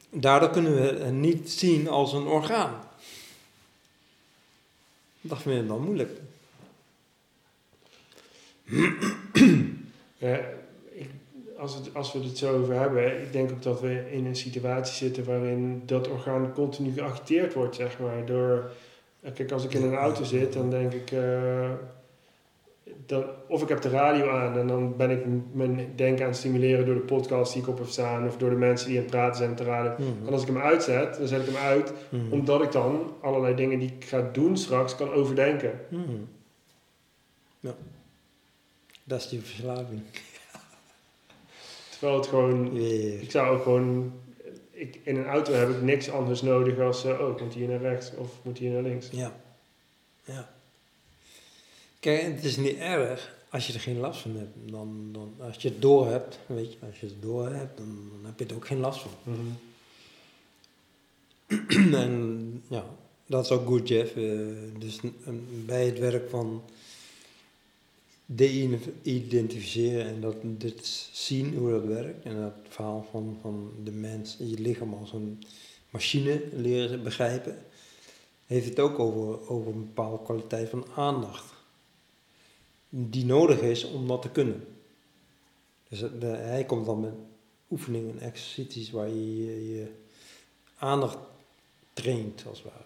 Daardoor 0.10 0.50
kunnen 0.50 0.76
we 0.76 1.04
het 1.04 1.14
niet 1.14 1.52
zien 1.52 1.88
als 1.88 2.14
een 2.14 2.28
orgaan. 2.28 2.84
Dat 5.22 5.42
vinden 5.42 5.62
we 5.62 5.68
dan 5.68 5.82
moeilijk. 5.82 6.20
Ja, 10.18 10.40
ik, 11.02 11.10
als, 11.58 11.76
het, 11.76 11.94
als 11.94 12.14
we 12.14 12.20
het 12.20 12.38
zo 12.38 12.62
over 12.62 12.74
hebben, 12.74 13.22
ik 13.22 13.32
denk 13.32 13.52
ook 13.52 13.64
dat 13.64 13.82
we 13.82 14.12
in 14.12 14.26
een 14.26 14.36
situatie 14.36 14.96
zitten 14.96 15.26
waarin 15.26 15.84
dat 15.86 16.08
orgaan 16.08 16.54
continu 16.54 16.94
geacteerd 16.94 17.54
wordt, 17.54 17.76
zeg 17.76 18.00
maar. 18.00 18.26
Door, 18.26 18.58
eh, 18.58 18.87
kijk, 19.34 19.52
als 19.52 19.64
ik 19.66 19.74
in 19.74 19.84
een 19.84 19.96
auto 19.96 20.24
zit, 20.24 20.54
dan 20.54 20.70
denk 20.70 20.94
ik, 20.94 21.12
dan, 23.06 23.24
of 23.48 23.62
ik 23.62 23.70
heb 23.70 23.82
de 23.82 23.90
radio 23.90 24.30
aan 24.30 24.58
en 24.58 24.68
dan 24.68 24.96
ben 24.98 25.10
ik 25.12 25.26
mijn 25.54 25.92
denken 25.96 26.24
aan 26.24 26.30
het 26.30 26.40
stimuleren 26.40 26.86
door 26.86 26.96
de 26.96 27.02
podcast 27.02 27.54
die 27.54 27.62
ik 27.62 27.68
op 27.68 27.78
heb 27.78 27.88
staan 27.88 28.28
of 28.28 28.38
door 28.38 28.50
de 28.50 28.56
mensen 28.56 28.88
die 28.88 28.98
aan 28.98 29.04
het 29.04 29.12
praten 29.12 29.38
zijn 29.38 29.56
de 29.56 29.64
radio. 29.64 29.92
En 30.26 30.34
als 30.34 30.42
ik 30.42 30.48
hem 30.48 30.58
uitzet, 30.58 31.18
dan 31.18 31.28
zet 31.28 31.40
ik 31.42 31.54
hem 31.54 31.64
uit, 31.64 31.94
Mhm. 32.10 32.32
omdat 32.34 32.62
ik 32.62 32.72
dan 32.72 33.14
allerlei 33.22 33.56
dingen 33.56 33.80
die 33.80 33.92
ik 33.98 34.06
ga 34.06 34.30
doen 34.32 34.58
straks 34.58 34.96
kan 34.96 35.12
overdenken. 35.12 35.80
Mhm. 35.90 36.02
Ja. 37.60 37.76
Dat 39.04 39.20
is 39.20 39.30
die 39.30 39.40
verslaving. 39.42 40.02
Terwijl 41.90 42.18
het 42.18 42.28
gewoon. 42.28 42.78
Ik 43.22 43.32
zou 43.32 43.56
ook 43.58 43.64
gewoon... 43.64 44.12
Ik, 44.78 45.00
in 45.04 45.16
een 45.16 45.26
auto 45.26 45.54
heb 45.54 45.70
ik 45.70 45.82
niks 45.82 46.10
anders 46.10 46.42
nodig 46.42 46.80
als... 46.80 47.04
eh, 47.04 47.20
oh, 47.20 47.30
ik 47.30 47.42
moet 47.42 47.54
hier 47.54 47.68
naar 47.68 47.82
rechts 47.82 48.16
of 48.16 48.32
moet 48.42 48.58
hier 48.58 48.72
naar 48.72 48.82
links. 48.82 49.10
Ja. 49.12 49.40
Ja. 50.24 50.50
Kijk, 52.00 52.22
het 52.22 52.44
is 52.44 52.58
niet 52.58 52.78
erg 52.78 53.36
als 53.50 53.68
je 53.68 53.74
er 53.74 53.80
geen 53.80 54.00
last 54.00 54.22
van 54.22 54.36
hebt. 54.36 54.72
Dan, 54.72 55.10
dan, 55.12 55.34
als 55.40 55.62
je 55.62 55.70
het 55.70 55.82
door 55.82 56.08
hebt, 56.08 56.40
weet 56.46 56.72
je, 56.74 56.78
als 56.88 57.00
je 57.00 57.06
het 57.06 57.22
door 57.22 57.50
hebt, 57.50 57.78
dan, 57.78 58.10
dan 58.12 58.26
heb 58.26 58.40
je 58.40 58.46
er 58.46 58.56
ook 58.56 58.68
geen 58.68 58.80
last 58.80 59.02
van. 59.02 59.58
en 62.04 62.64
ja, 62.68 62.86
dat 63.26 63.46
is 63.46 63.52
ook 63.52 63.68
goed, 63.68 63.88
Jeff. 63.88 64.16
Eh, 64.16 64.24
dus 64.78 65.00
eh, 65.00 65.34
bij 65.66 65.86
het 65.86 66.00
werk 66.00 66.30
van 66.30 66.64
de-identificeren 68.30 70.06
en 70.06 70.22
dat 70.22 70.36
dit 70.42 70.86
zien 71.12 71.56
hoe 71.56 71.72
dat 71.72 71.84
werkt. 71.84 72.26
En 72.26 72.42
dat 72.42 72.54
verhaal 72.70 73.08
van, 73.12 73.38
van 73.42 73.72
de 73.84 73.92
mens, 73.92 74.36
je 74.40 74.60
lichaam 74.60 74.94
als 74.94 75.14
een 75.14 75.44
machine 75.90 76.44
leren 76.54 77.04
begrijpen. 77.04 77.66
Heeft 78.46 78.70
het 78.70 78.80
ook 78.80 79.00
over, 79.00 79.50
over 79.50 79.72
een 79.74 79.86
bepaalde 79.86 80.24
kwaliteit 80.24 80.70
van 80.70 80.86
aandacht. 80.96 81.54
Die 82.90 83.26
nodig 83.26 83.62
is 83.62 83.84
om 83.84 84.08
dat 84.08 84.22
te 84.22 84.30
kunnen. 84.30 84.68
Dus 85.90 86.04
hij 86.22 86.66
komt 86.66 86.86
dan 86.86 87.00
met 87.00 87.14
oefeningen 87.72 88.20
en 88.20 88.20
exercities 88.20 88.92
waar 88.92 89.10
je 89.10 89.70
je, 89.70 89.92
aandacht 90.78 91.18
traint, 91.94 92.44
als 92.48 92.58
het 92.58 92.68
ware. 92.68 92.86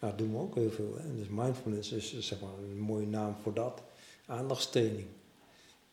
Nou, 0.00 0.12
dat 0.12 0.18
doen 0.18 0.32
we 0.32 0.38
ook 0.38 0.54
heel 0.54 0.70
veel. 0.70 0.96
Dus 1.16 1.28
mindfulness 1.30 1.92
is 1.92 2.18
zeg 2.18 2.40
maar 2.40 2.50
een 2.58 2.78
mooie 2.78 3.06
naam 3.06 3.36
voor 3.42 3.54
dat. 3.54 3.82
Aandachtstraining. 4.26 5.06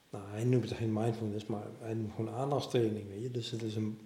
Nou, 0.09 0.23
hij 0.31 0.43
noemt 0.43 0.69
het 0.69 0.77
geen 0.77 0.93
mindfulness, 0.93 1.45
maar 1.45 1.63
hij 1.79 1.93
noemt 1.93 2.13
gewoon 2.15 2.33
aandachtstraining, 2.33 3.09
weet 3.09 3.21
je. 3.21 3.31
Dus 3.31 3.51
het 3.51 3.61
is 3.61 3.75
een... 3.75 3.99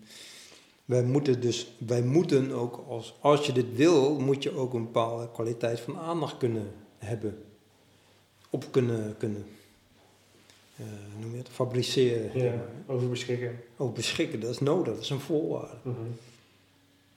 wij 0.85 1.03
moeten 1.03 1.41
dus, 1.41 1.67
wij 1.77 2.01
moeten 2.01 2.51
ook, 2.51 2.85
als, 2.87 3.15
als 3.19 3.45
je 3.45 3.51
dit 3.51 3.75
wil, 3.75 4.19
moet 4.19 4.43
je 4.43 4.55
ook 4.55 4.73
een 4.73 4.83
bepaalde 4.83 5.31
kwaliteit 5.31 5.79
van 5.79 5.97
aandacht 5.97 6.37
kunnen 6.37 6.71
hebben. 6.97 7.43
Op 8.49 8.65
kunnen, 8.71 9.17
kunnen 9.17 9.45
eh, 10.75 10.85
noem 11.19 11.31
je 11.31 11.37
het, 11.37 11.49
fabriceren. 11.49 12.39
Ja, 12.43 12.65
over 12.87 13.09
beschikken. 13.09 13.59
Ook 13.77 13.95
beschikken, 13.95 14.39
dat 14.39 14.49
is 14.49 14.59
nodig, 14.59 14.93
dat 14.93 15.03
is 15.03 15.09
een 15.09 15.19
voorwaarde. 15.19 15.77
Mhm. 15.81 15.95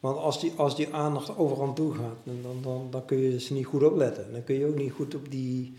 Want 0.01 0.19
als 0.19 0.41
die, 0.41 0.53
als 0.57 0.77
die 0.77 0.95
aandacht 0.95 1.37
overal 1.37 1.73
toe 1.73 1.95
gaat, 1.95 2.17
dan, 2.25 2.39
dan, 2.43 2.59
dan, 2.63 2.87
dan 2.91 3.05
kun 3.05 3.19
je 3.19 3.31
dus 3.31 3.51
niet 3.51 3.67
goed 3.67 3.83
opletten. 3.83 4.33
Dan 4.33 4.45
kun 4.45 4.59
je 4.59 4.67
ook 4.67 4.77
niet 4.77 4.93
goed 4.93 5.15
op 5.15 5.31
die, 5.31 5.75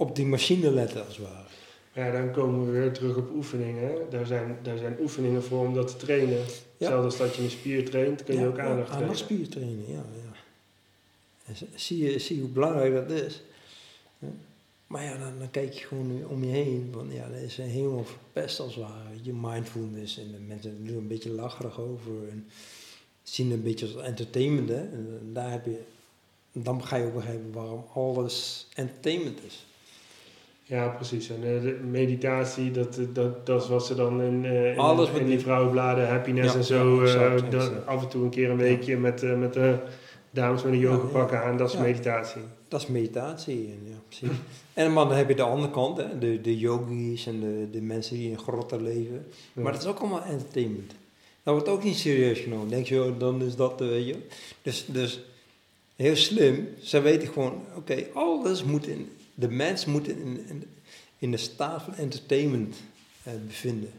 op 0.00 0.16
die 0.16 0.26
machine 0.26 0.70
letten, 0.70 1.06
als 1.06 1.16
het 1.16 1.26
ware. 1.26 1.48
Ja, 1.92 2.10
dan 2.10 2.32
komen 2.32 2.66
we 2.66 2.70
weer 2.70 2.92
terug 2.92 3.16
op 3.16 3.30
oefeningen. 3.34 4.10
Daar 4.10 4.26
zijn, 4.26 4.58
daar 4.62 4.78
zijn 4.78 4.96
oefeningen 5.00 5.42
voor 5.42 5.66
om 5.66 5.74
dat 5.74 5.88
te 5.88 5.96
trainen. 5.96 6.38
Hetzelfde 6.78 7.04
als 7.04 7.16
dat 7.16 7.34
je 7.34 7.42
een 7.42 7.50
spier 7.50 7.90
traint, 7.90 8.24
kun 8.24 8.34
je 8.34 8.40
Ja, 8.40 8.46
ook 8.46 8.58
aandacht 8.58 8.86
trainen. 8.86 9.08
Aandachtspier 9.08 9.48
trainen, 9.48 9.84
ja. 9.88 10.04
ja. 10.24 10.32
En 11.46 11.54
zie, 11.74 12.04
je, 12.04 12.18
zie 12.18 12.40
hoe 12.40 12.48
belangrijk 12.48 12.94
dat 12.94 13.10
is. 13.10 13.42
Maar 14.86 15.04
ja, 15.04 15.16
dan, 15.16 15.38
dan 15.38 15.50
kijk 15.50 15.72
je 15.72 15.86
gewoon 15.86 16.26
om 16.28 16.44
je 16.44 16.50
heen. 16.50 16.88
Van, 16.92 17.12
ja, 17.12 17.28
dat 17.28 17.40
is 17.40 17.56
helemaal 17.56 18.04
verpest 18.04 18.60
als 18.60 18.74
het 18.74 18.84
ware. 18.84 19.08
Je 19.22 19.32
mindfulness 19.32 20.18
en 20.18 20.30
de 20.32 20.38
mensen 20.38 20.76
doen 20.78 20.94
er 20.94 21.00
een 21.00 21.08
beetje 21.08 21.30
lacherig 21.30 21.80
over. 21.80 22.12
En 22.30 22.46
zien 23.22 23.50
een 23.50 23.62
beetje 23.62 23.86
als 23.86 24.04
entertainment. 24.04 24.68
Hè. 24.68 24.80
En 24.80 25.30
daar 25.32 25.50
heb 25.50 25.64
je, 25.64 25.80
dan 26.52 26.84
ga 26.84 26.96
je 26.96 27.04
ook 27.04 27.14
begrijpen 27.14 27.52
waarom 27.52 27.84
alles 27.94 28.66
entertainment 28.74 29.38
is. 29.46 29.64
Ja, 30.70 30.88
precies. 30.88 31.28
En 31.30 31.36
eh, 31.36 31.62
de 31.62 31.78
meditatie, 31.90 32.70
dat, 32.70 32.98
eh, 32.98 33.04
dat, 33.12 33.46
dat 33.46 33.62
is 33.62 33.68
wat 33.68 33.86
ze 33.86 33.94
dan 33.94 34.22
in, 34.22 34.44
eh, 34.44 34.72
in, 34.72 34.78
Alles 34.78 35.10
in 35.10 35.26
die 35.26 35.38
vrouwenbladen, 35.38 36.08
happiness 36.08 36.52
Ja, 36.52 36.58
en 36.58 36.64
zo, 36.64 36.96
ja, 36.96 37.02
exact, 37.02 37.50
dat- 37.50 37.62
exact. 37.62 37.86
af 37.86 38.02
en 38.02 38.08
toe 38.08 38.24
een 38.24 38.30
keer 38.30 38.50
een 38.50 38.56
weekje 38.56 38.96
met, 38.96 39.38
met 39.38 39.52
de 39.52 39.76
dames 40.30 40.62
met 40.62 40.72
een 40.72 40.78
yoga 40.78 41.06
pakken 41.06 41.42
aan, 41.42 41.56
dat 41.56 41.72
is 41.72 41.78
meditatie. 41.78 42.40
Dat 42.68 42.80
is 42.80 42.86
meditatie. 42.86 43.54
En, 43.66 43.90
ja, 43.90 43.96
precies. 44.08 44.36
en 44.74 44.92
maar 44.92 45.08
dan 45.08 45.16
heb 45.16 45.28
je 45.28 45.34
de 45.34 45.42
andere 45.42 45.72
kant, 45.72 45.96
hè, 45.96 46.18
de, 46.18 46.40
de 46.40 46.58
yogis 46.58 47.26
en 47.26 47.40
de, 47.40 47.68
de 47.72 47.80
mensen 47.82 48.16
die 48.16 48.30
in 48.30 48.38
grotten 48.38 48.82
leven. 48.82 49.26
Maar 49.52 49.72
dat 49.72 49.82
is 49.82 49.88
ook 49.88 49.98
allemaal 49.98 50.22
entertainment. 50.24 50.92
Dat 51.42 51.54
wordt 51.54 51.68
ook 51.68 51.84
niet 51.84 51.96
serieus 51.96 52.38
genomen. 52.38 52.68
Denk 52.68 52.86
je, 52.86 53.02
oh, 53.04 53.18
dan 53.18 53.42
is 53.42 53.56
dat, 53.56 53.80
weet 53.80 54.06
je. 54.06 54.14
Dus, 54.62 54.84
dus 54.86 55.20
heel 55.96 56.16
slim. 56.16 56.68
Ze 56.82 57.00
weten 57.00 57.28
gewoon, 57.28 57.62
oké, 57.76 58.04
alles 58.14 58.64
moet 58.64 58.86
in, 58.86 59.08
de 59.40 59.48
mens 59.48 59.84
moet 59.84 60.08
in, 60.08 60.64
in, 61.18 61.30
de 61.30 61.36
staat 61.36 61.82
van 61.82 61.94
entertainment 61.94 62.76
eh, 63.22 63.32
bevinden. 63.46 63.90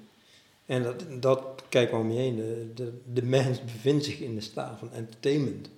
En 0.65 0.83
dat, 0.83 1.05
dat, 1.19 1.63
kijk 1.69 1.91
maar 1.91 2.00
om 2.00 2.12
je 2.12 2.19
heen, 2.19 2.36
de, 2.75 2.91
de, 3.13 3.24
mens 3.24 3.63
bevindt 3.63 4.05
zich 4.05 4.19
in 4.19 4.36
de 4.36 4.41
staat 4.41 4.79
van 4.79 4.91
entertainment. 4.91 5.69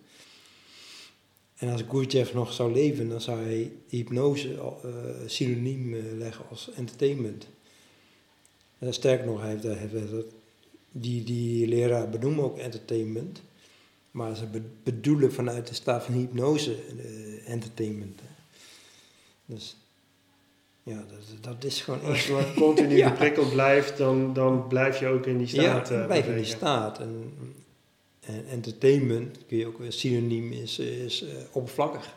En 1.56 1.72
als 1.72 1.84
Gurdjieff 1.90 2.34
nog 2.34 2.54
zou 2.54 2.74
leven, 2.74 3.10
dan 3.10 3.22
zou 3.22 3.44
hij 3.44 3.72
hypnose 3.88 4.54
eh, 4.54 4.90
synoniem 5.26 5.94
eh, 5.94 6.02
leggen 6.18 6.46
als 6.50 6.70
entertainment. 6.76 7.48
En 8.80 8.94
sterker 8.94 9.26
nog, 9.26 9.42
hij 9.42 9.50
heeft, 9.50 9.64
hij 9.64 9.76
heeft 9.76 10.26
die, 10.92 11.24
die 11.24 11.68
leraar 11.68 12.10
benoemen 12.10 12.44
ook 12.44 12.58
entertainment. 12.58 13.42
Maar 14.12 14.36
ze 14.36 14.46
be- 14.46 14.62
bedoelen 14.84 15.34
vanuit 15.34 15.68
de 15.68 15.74
staat 15.74 16.04
van 16.04 16.14
hypnose 16.14 16.76
entertainment. 17.46 18.22
Dus 19.46 19.76
ja, 20.84 20.96
dat, 20.96 21.44
dat 21.44 21.64
is 21.64 21.82
gewoon 21.82 22.02
Als 22.02 22.28
je 22.28 22.34
maar 22.34 22.54
continu 22.54 22.96
Ja. 23.04 23.10
geprikkeld 23.10 23.52
blijft, 23.52 23.98
dan, 23.98 24.34
dan 24.34 24.68
blijf 24.68 25.00
je 25.00 25.08
ook 25.08 25.26
in 25.26 25.38
die 25.38 25.48
staat 25.48 25.90
ja, 25.90 26.00
eh, 26.00 26.06
blijf 26.06 26.28
in 26.28 26.36
die 26.36 26.46
staat. 26.46 27.00
En, 27.00 27.34
en 28.20 28.46
entertainment, 28.50 29.38
kun 29.48 29.58
je 29.58 29.68
ook 29.68 29.78
weer 29.78 29.92
synoniem, 29.92 30.52
is, 30.52 30.80
is 30.80 31.24
eh, 31.24 31.30
oppervlakkig. 31.52 32.14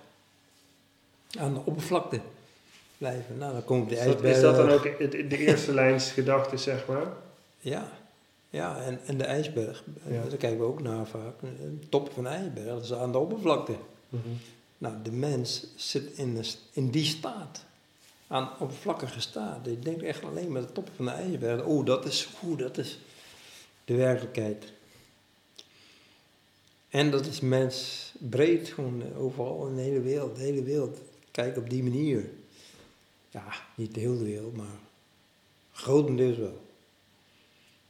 Aan 1.38 1.54
de 1.54 1.60
oppervlakte 1.64 2.20
blijven. 2.98 3.38
Nou, 3.38 3.52
dan 3.52 3.64
komt 3.64 3.88
de 3.88 3.96
ijsberg. 3.96 4.34
is 4.36 4.40
dat 4.40 4.56
dan 4.56 4.70
ook 4.70 4.84
het- 4.98 5.10
de 5.30 5.38
eerste 5.38 5.72
lijns 5.74 6.10
gedachte, 6.10 6.56
zeg 6.56 6.86
maar? 6.86 7.06
Ja, 7.58 7.88
ja 8.50 8.80
en, 8.82 9.00
en 9.06 9.18
de 9.18 9.24
ijsberg, 9.24 9.84
Ja. 10.08 10.22
daar 10.28 10.36
kijken 10.38 10.58
we 10.58 10.64
ook 10.64 10.82
naar 10.82 11.06
vaak. 11.06 11.40
De 11.40 11.88
top 11.88 12.10
van 12.12 12.22
de 12.22 12.28
ijsberg, 12.28 12.66
dat 12.66 12.84
is 12.84 12.92
aan 12.92 13.12
de 13.12 13.18
oppervlakte. 13.18 13.72
Mhm. 14.08 14.22
Nou, 14.78 15.02
de 15.02 15.12
mens 15.12 15.66
zit 15.76 16.12
in, 16.12 16.44
in 16.72 16.90
die 16.90 17.04
staat. 17.04 17.64
Aan 18.26 18.50
oppervlakkige 18.58 19.20
staat. 19.20 19.64
Je 19.64 19.78
denkt 19.78 20.02
echt 20.02 20.24
alleen 20.24 20.52
maar 20.52 20.60
de 20.60 20.72
top 20.72 20.90
van 20.96 21.04
de 21.04 21.10
ijsberg. 21.10 21.64
Oh, 21.64 21.86
dat 21.86 22.04
is 22.04 22.24
goed, 22.24 22.58
dat 22.58 22.78
is 22.78 22.98
de 23.84 23.94
werkelijkheid. 23.94 24.72
En 26.88 27.10
dat 27.10 27.26
is 27.26 27.40
mens 27.40 28.12
breed, 28.18 28.68
gewoon 28.68 29.02
eh, 29.02 29.20
overal 29.20 29.66
in 29.66 29.74
de 29.76 29.82
hele 29.82 30.00
wereld. 30.00 30.36
De 30.36 30.42
hele 30.42 30.62
wereld. 30.62 30.98
Kijk 31.30 31.56
op 31.56 31.70
die 31.70 31.82
manier. 31.82 32.30
Ja, 33.30 33.44
niet 33.74 33.94
de 33.94 34.00
hele 34.00 34.24
wereld, 34.24 34.56
maar 34.56 34.78
grotendeels 35.72 36.36
wel. 36.36 36.64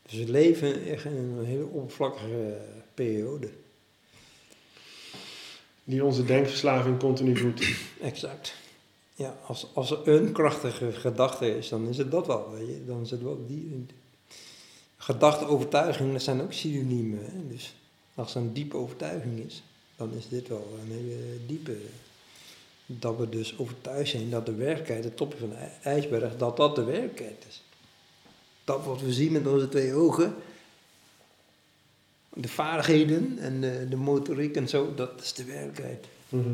Dus 0.03 0.18
we 0.18 0.31
leven 0.31 0.85
echt 0.85 1.05
in 1.05 1.16
een 1.16 1.44
hele 1.44 1.66
oppervlakkige 1.66 2.61
periode. 2.94 3.51
Die 5.88 6.05
onze 6.05 6.25
denkverslaving 6.25 6.99
continu 6.99 7.37
voedt. 7.37 7.66
Exact. 8.01 8.55
Ja, 9.14 9.37
als, 9.46 9.66
als 9.75 9.90
er 9.90 10.09
een 10.09 10.33
krachtige 10.33 10.92
gedachte 10.92 11.57
is, 11.57 11.68
dan 11.68 11.88
is 11.88 11.99
het 11.99 12.11
dat 12.11 12.27
wel. 12.27 12.51
Weet 12.59 12.66
je? 12.66 12.85
Dan 12.87 13.01
is 13.03 13.11
het 13.11 13.22
wel 13.22 13.44
die. 13.46 13.87
Gedachte, 14.96 15.46
overtuiging, 15.46 16.20
zijn 16.20 16.42
ook 16.42 16.53
synoniemen. 16.53 17.49
Dus 17.49 17.75
als 18.14 18.35
er 18.35 18.40
een 18.40 18.53
diepe 18.53 18.77
overtuiging 18.77 19.44
is, 19.46 19.62
dan 19.96 20.12
is 20.12 20.29
dit 20.29 20.49
wel 20.49 20.79
een 20.85 20.92
hele 20.92 21.16
diepe. 21.46 21.77
Dat 22.87 23.16
we 23.16 23.29
dus 23.29 23.59
overtuigd 23.59 24.11
zijn 24.11 24.31
dat 24.31 24.46
de 24.46 24.55
werkelijkheid, 24.55 25.05
het 25.05 25.16
topje 25.16 25.38
van 25.38 25.49
de 25.49 25.55
ij- 25.55 25.79
ijsberg, 25.83 26.37
dat 26.37 26.57
dat 26.57 26.75
de 26.75 26.85
werkelijkheid 26.85 27.44
is. 27.49 27.62
Dat 28.64 28.85
wat 28.85 29.01
we 29.01 29.12
zien 29.12 29.33
met 29.33 29.46
onze 29.46 29.68
twee 29.68 29.94
ogen, 29.94 30.35
de 32.38 32.49
vaardigheden 32.49 33.38
en 33.38 33.61
de, 33.61 33.87
de 33.88 33.96
motoriek 33.96 34.57
en 34.57 34.68
zo, 34.68 34.94
dat 34.94 35.20
is 35.22 35.33
de 35.33 35.44
werkelijkheid. 35.44 36.07
Mhm. 36.29 36.49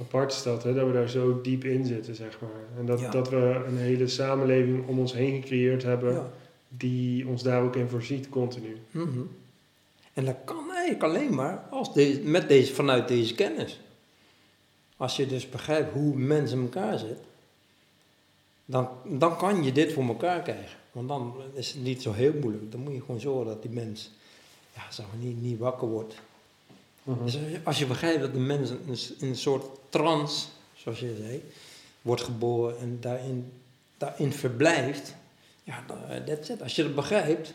Apart 0.00 0.32
is 0.32 0.42
dat, 0.42 0.62
hè, 0.62 0.74
dat 0.74 0.86
we 0.86 0.92
daar 0.92 1.08
zo 1.08 1.40
diep 1.40 1.64
in 1.64 1.84
zitten, 1.86 2.14
zeg 2.14 2.40
maar. 2.40 2.78
En 2.78 2.86
dat, 2.86 3.00
Ja. 3.00 3.10
dat 3.10 3.28
we 3.30 3.62
een 3.66 3.76
hele 3.76 4.08
samenleving 4.08 4.86
om 4.86 4.98
ons 4.98 5.12
heen 5.12 5.40
gecreëerd 5.42 5.82
hebben, 5.82 6.12
Ja. 6.12 6.30
die 6.68 7.26
ons 7.26 7.42
daar 7.42 7.62
ook 7.62 7.76
in 7.76 7.88
voorziet, 7.88 8.28
continu. 8.28 8.76
Mhm. 8.90 9.20
En 10.12 10.24
dat 10.24 10.36
kan 10.44 10.70
eigenlijk 10.72 11.02
alleen 11.02 11.34
maar 11.34 11.64
als 11.70 11.94
deze, 11.94 12.20
met 12.20 12.48
deze, 12.48 12.74
vanuit 12.74 13.08
deze 13.08 13.34
kennis. 13.34 13.80
Als 14.96 15.16
je 15.16 15.26
dus 15.26 15.48
begrijpt 15.48 15.92
hoe 15.92 16.16
mensen 16.16 16.56
in 16.58 16.62
elkaar 16.64 16.98
zitten, 16.98 17.24
dan, 18.70 18.88
dan 19.04 19.36
kan 19.36 19.64
je 19.64 19.72
dit 19.72 19.92
voor 19.92 20.06
elkaar 20.06 20.42
krijgen. 20.42 20.78
Want 20.92 21.08
dan 21.08 21.34
is 21.54 21.72
het 21.72 21.82
niet 21.82 22.02
zo 22.02 22.12
heel 22.12 22.32
moeilijk. 22.40 22.72
Dan 22.72 22.80
moet 22.80 22.92
je 22.92 23.00
gewoon 23.00 23.20
zorgen 23.20 23.46
dat 23.46 23.62
die 23.62 23.70
mens 23.70 24.10
ja, 24.74 24.82
zeg 24.90 25.06
maar, 25.06 25.26
niet, 25.26 25.42
niet 25.42 25.58
wakker 25.58 25.88
wordt. 25.88 26.14
Mhm. 27.02 27.24
Dus 27.24 27.38
als 27.64 27.78
je- 27.78 27.86
begrijpt 27.86 28.20
dat 28.20 28.32
de 28.32 28.38
mens 28.38 28.70
in 28.70 28.78
een, 28.88 28.96
s- 28.96 29.12
in 29.18 29.28
een 29.28 29.36
soort 29.36 29.64
trance, 29.88 30.46
zoals 30.74 31.00
je 31.00 31.16
zei, 31.20 31.42
wordt 32.02 32.22
geboren 32.22 32.78
en 32.78 32.98
daarin, 33.00 33.52
daarin 33.98 34.32
verblijft, 34.32 35.14
ja, 35.64 35.84
eh, 36.08 36.16
that's 36.24 36.48
it. 36.48 36.62
Als 36.62 36.76
je 36.76 36.82
dat 36.82 36.94
begrijpt, 36.94 37.54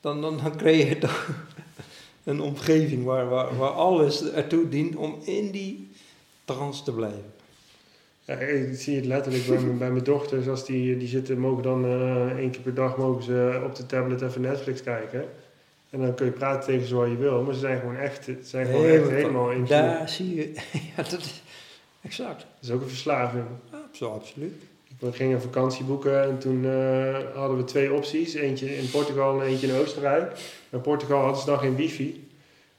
dan, 0.00 0.20
dan, 0.20 0.36
dan 0.36 0.56
creëer 0.56 0.88
je 0.88 0.98
toch 0.98 1.28
een 2.24 2.40
omgeving 2.40 3.04
waar, 3.04 3.28
waar, 3.28 3.56
waar 3.56 3.70
alles 3.70 4.30
ertoe 4.30 4.68
dient 4.68 4.96
om 4.96 5.18
in 5.24 5.50
die 5.50 5.90
trance 6.44 6.82
te 6.82 6.92
blijven. 6.92 7.32
Ja, 8.30 8.36
ik 8.36 8.68
zie 8.74 8.96
het 8.96 9.04
letterlijk 9.04 9.46
bij, 9.46 9.58
mijn- 9.58 9.78
bij 9.78 9.90
mijn 9.90 10.04
dochters. 10.04 10.48
Als 10.48 10.64
die, 10.66 10.96
die 10.96 11.08
zitten, 11.08 11.38
mogen 11.38 11.62
dan 11.62 11.84
eh 11.84 12.38
één 12.38 12.50
keer 12.50 12.60
per 12.60 12.74
dag 12.74 12.96
mogen 12.96 13.22
ze 13.22 13.60
op 13.64 13.74
de 13.74 13.86
tablet 13.86 14.22
even 14.22 14.40
Netflix 14.40 14.82
kijken. 14.82 15.24
En 15.90 16.00
dan 16.00 16.14
kun 16.14 16.26
je 16.26 16.32
praten 16.32 16.64
tegen 16.72 16.86
ze 16.86 16.94
wat 16.94 17.08
je 17.08 17.16
wil. 17.16 17.42
Maar 17.42 17.54
ze 17.54 17.60
zijn 17.60 17.78
gewoon 17.80 17.96
echt, 17.96 18.24
ze 18.24 18.36
zijn 18.42 18.66
gewoon 18.66 18.84
echt 18.86 19.10
helemaal 19.10 19.50
in. 19.50 19.64
Daar 19.64 20.08
zie 20.08 20.34
je, 20.34 20.52
ja, 20.96 21.02
dat 21.02 21.12
is 21.20 21.42
exact. 22.02 22.38
Dat 22.38 22.68
is 22.68 22.70
ook 22.70 22.80
een 22.82 22.88
verslaving. 22.88 23.44
Zo, 23.92 24.10
absoluut. 24.12 24.62
We 24.98 25.12
gingen 25.12 25.34
een 25.34 25.42
vakantie 25.42 25.84
boeken 25.84 26.22
en 26.22 26.38
toen 26.38 26.64
eh, 26.64 27.16
hadden 27.34 27.56
we 27.56 27.64
twee 27.64 27.92
opties. 27.92 28.34
Eentje 28.34 28.76
in 28.76 28.90
Portugal 28.90 29.40
en 29.40 29.46
eentje 29.46 29.66
in 29.66 29.74
Oostenrijk. 29.74 30.32
In 30.70 30.80
Portugal 30.80 31.20
hadden 31.20 31.40
ze 31.40 31.46
dan 31.46 31.58
geen 31.58 31.76
wifi. 31.76 32.28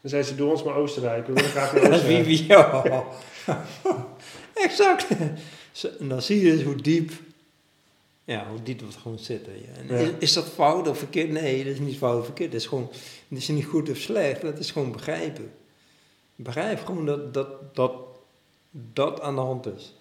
Dan 0.02 0.10
zei 0.10 0.24
ze, 0.24 0.36
doe 0.36 0.52
ons 0.52 0.64
maar 0.64 0.76
Oostenrijk. 0.76 1.28
We 1.28 1.34
willen 1.34 1.50
graag 1.50 1.74
naar 1.74 1.92
Oostenrijk. 1.92 2.26
Wie, 2.26 2.46
ja. 2.48 2.84
exact. 4.68 5.08
En 6.00 6.08
dan 6.08 6.22
zie 6.22 6.46
je 6.46 6.52
dus 6.56 6.64
hoe 6.64 6.76
diep, 6.76 7.12
ja, 8.24 8.48
hoe 8.50 8.64
diep 8.64 8.80
het 8.80 8.96
gewoon 8.96 9.20
zit. 9.20 9.48
En 9.76 9.88
Ja. 9.88 9.96
is, 9.96 10.10
is 10.20 10.34
dat 10.34 10.46
fout 10.50 10.88
of 10.88 10.98
verkeerd? 10.98 11.30
Nee, 11.30 11.64
dat 11.64 11.74
is 11.74 11.80
niet 11.80 11.98
fout 11.98 12.20
of 12.20 12.26
verkeerd. 12.26 12.52
Dat 12.52 12.62
is 12.62 12.68
gewoon, 12.68 12.90
het 13.28 13.38
is 13.38 13.48
niet 13.48 13.66
goed 13.66 13.90
of 13.90 13.98
slecht. 13.98 14.42
Dat 14.42 14.60
is 14.60 14.72
gewoon 14.72 14.92
begrijpen. 14.92 15.52
Begrijp 16.36 16.86
gewoon 16.86 17.06
dat 17.06 17.34
dat, 17.34 17.76
dat, 17.76 17.94
dat 18.72 19.22
aan 19.22 19.36
de 19.36 19.42
hand 19.42 19.66
is. 19.66 19.94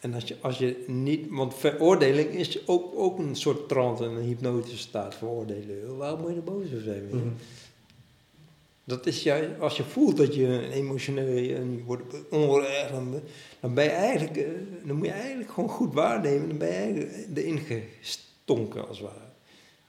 En 0.00 0.14
als 0.14 0.24
je, 0.24 0.36
als 0.40 0.58
je 0.58 0.84
niet, 0.86 1.26
want 1.30 1.54
veroordeling 1.54 2.28
is 2.30 2.66
ook, 2.68 2.92
ook 2.96 3.18
een 3.18 3.36
soort 3.36 3.68
trance 3.68 4.04
en 4.04 4.10
een 4.10 4.22
hypnotische 4.22 4.78
staat 4.78 5.14
veroordelen. 5.14 5.96
Waarom 5.96 6.20
moet 6.20 6.30
je 6.30 6.36
er 6.36 6.44
boos 6.44 6.64
over 6.66 6.80
zijn? 6.82 7.36
Dat 8.88 9.06
is 9.06 9.22
juist, 9.22 9.48
als 9.60 9.76
je 9.76 9.82
voelt 9.84 10.16
dat 10.16 10.34
je 10.34 10.68
emotioneel 10.72 11.54
en 11.56 11.72
je 11.76 11.82
wordt 11.84 12.14
onrecht, 12.30 12.90
dan, 13.60 13.74
ben 13.74 13.84
je 13.84 13.90
eigenlijk, 13.90 14.36
eh, 14.36 14.44
dan 14.84 14.96
moet 14.96 15.06
je 15.06 15.12
eigenlijk 15.12 15.50
gewoon 15.50 15.68
goed 15.68 15.94
waarnemen. 15.94 16.48
Dan 16.48 16.58
ben 16.58 16.68
je 16.68 16.74
eigenlijk 16.74 17.36
erin 17.36 17.60
gestonken 18.00 18.88
als 18.88 18.98
het 18.98 19.06
ware. 19.06 19.24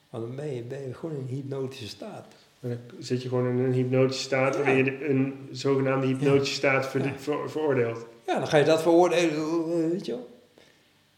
Maar 0.09 0.21
dan 0.21 0.35
ben 0.35 0.53
je, 0.55 0.61
ben 0.63 0.87
je 0.87 0.93
gewoon 0.93 1.15
in 1.15 1.21
een 1.21 1.27
hypnotische 1.35 1.87
staat. 1.87 2.25
Dan 2.59 2.77
zit 2.99 3.21
je 3.21 3.29
gewoon 3.29 3.47
in 3.49 3.57
een 3.65 3.73
hypnotische 3.73 4.23
staat 4.23 4.55
waarin 4.55 4.85
je 4.85 5.07
een 5.09 5.33
zogenaamde 5.51 6.07
hypnotische 6.07 6.55
staat 6.55 6.87
ver- 6.87 7.05
Ja. 7.05 7.13
ver- 7.17 7.49
veroordeelt. 7.49 8.05
Ja, 8.27 8.37
dan 8.39 8.47
ga 8.47 8.57
je 8.57 8.65
dat 8.65 8.81
veroordelen, 8.81 9.33
eh, 9.35 9.89
weet 9.91 10.05
je 10.05 10.11
wel. 10.11 10.29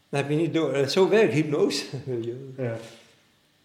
Dan 0.08 0.20
heb 0.20 0.30
je 0.30 0.36
niet 0.36 0.54
door. 0.54 0.72
eh, 0.72 0.86
Zo 0.86 1.08
werkt 1.08 1.32
hypnose. 1.32 1.84
weet 2.06 2.24
je 2.24 2.52
wel. 2.56 2.66
Ja. 2.66 2.76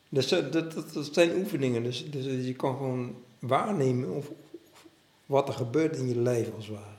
Dus 0.10 0.28
dat, 0.28 0.54
dat, 0.54 0.74
dat 0.94 1.10
zijn 1.12 1.36
oefeningen. 1.38 1.84
Dus, 1.84 2.06
dus 2.12 2.46
je 2.46 2.54
kan 2.54 2.78
gewoon 2.78 3.16
waarnemen 3.48 4.10
of, 4.10 4.30
of 4.72 4.86
wat 5.26 5.48
er 5.48 5.54
gebeurt 5.54 5.96
in 5.98 6.08
je 6.08 6.18
lijf 6.18 6.54
als 6.56 6.68
het 6.68 6.76
ware. 6.76 6.96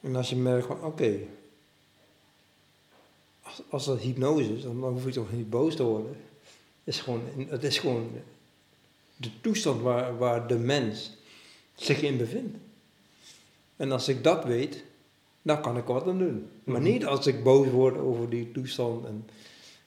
En 0.00 0.16
als 0.16 0.28
je 0.28 0.36
merkt 0.36 0.66
van, 0.66 0.84
oké, 0.84 1.18
als, 3.42 3.62
als 3.70 3.84
dat 3.84 3.98
hypnose 4.00 4.56
is, 4.56 4.62
dan 4.62 4.84
hoef 4.84 5.04
je 5.04 5.10
toch 5.10 5.32
niet 5.32 5.50
boos 5.50 5.76
te 5.76 5.82
worden. 5.82 6.16
Het 6.84 6.94
is 6.94 7.00
gewoon, 7.00 7.22
het 7.48 7.64
is 7.64 7.78
gewoon 7.78 8.10
de 9.16 9.40
toestand 9.40 9.80
waar, 9.80 10.18
waar 10.18 10.46
de 10.46 10.58
mens 10.58 11.16
zich 11.74 12.02
in 12.02 12.16
bevindt. 12.16 12.56
En 13.76 13.92
als 13.92 14.08
ik 14.08 14.24
dat 14.24 14.44
weet, 14.44 14.84
dan 15.42 15.60
kan 15.62 15.76
ik 15.76 15.84
wat 15.84 16.06
aan 16.06 16.18
doen. 16.18 16.48
Maar 16.64 16.80
Mhm. 16.80 16.90
niet 16.90 17.06
als 17.06 17.26
ik 17.26 17.42
boos 17.42 17.68
word 17.68 17.96
over 17.98 18.30
die 18.30 18.52
toestand 18.52 19.04
en 19.06 19.28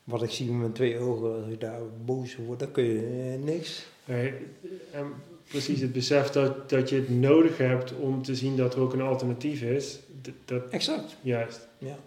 wat 0.03 0.23
ik 0.23 0.29
zie 0.31 0.49
met 0.49 0.59
mijn 0.59 0.71
twee 0.71 0.97
ogen, 0.97 1.43
als 1.43 1.51
ik 1.53 1.59
daar 1.59 1.79
boos 2.05 2.35
word, 2.35 2.59
dan 2.59 2.71
kun 2.71 2.83
je 2.83 3.31
eh, 3.33 3.43
niks. 3.43 3.85
Nee, 4.05 4.33
en 4.91 5.13
precies 5.47 5.81
het 5.81 5.93
besef 5.93 6.29
dat, 6.29 6.69
dat 6.69 6.89
je 6.89 6.95
het 6.95 7.09
nodig 7.09 7.57
hebt 7.57 7.93
om 7.93 8.23
te 8.23 8.35
zien 8.35 8.55
dat 8.57 8.73
er 8.73 8.79
ook 8.79 8.93
een 8.93 9.01
alternatief 9.01 9.61
is. 9.61 9.99
Dat, 10.45 10.69
Exact, 10.69 11.15
juist. 11.21 11.67
ja. 11.77 11.97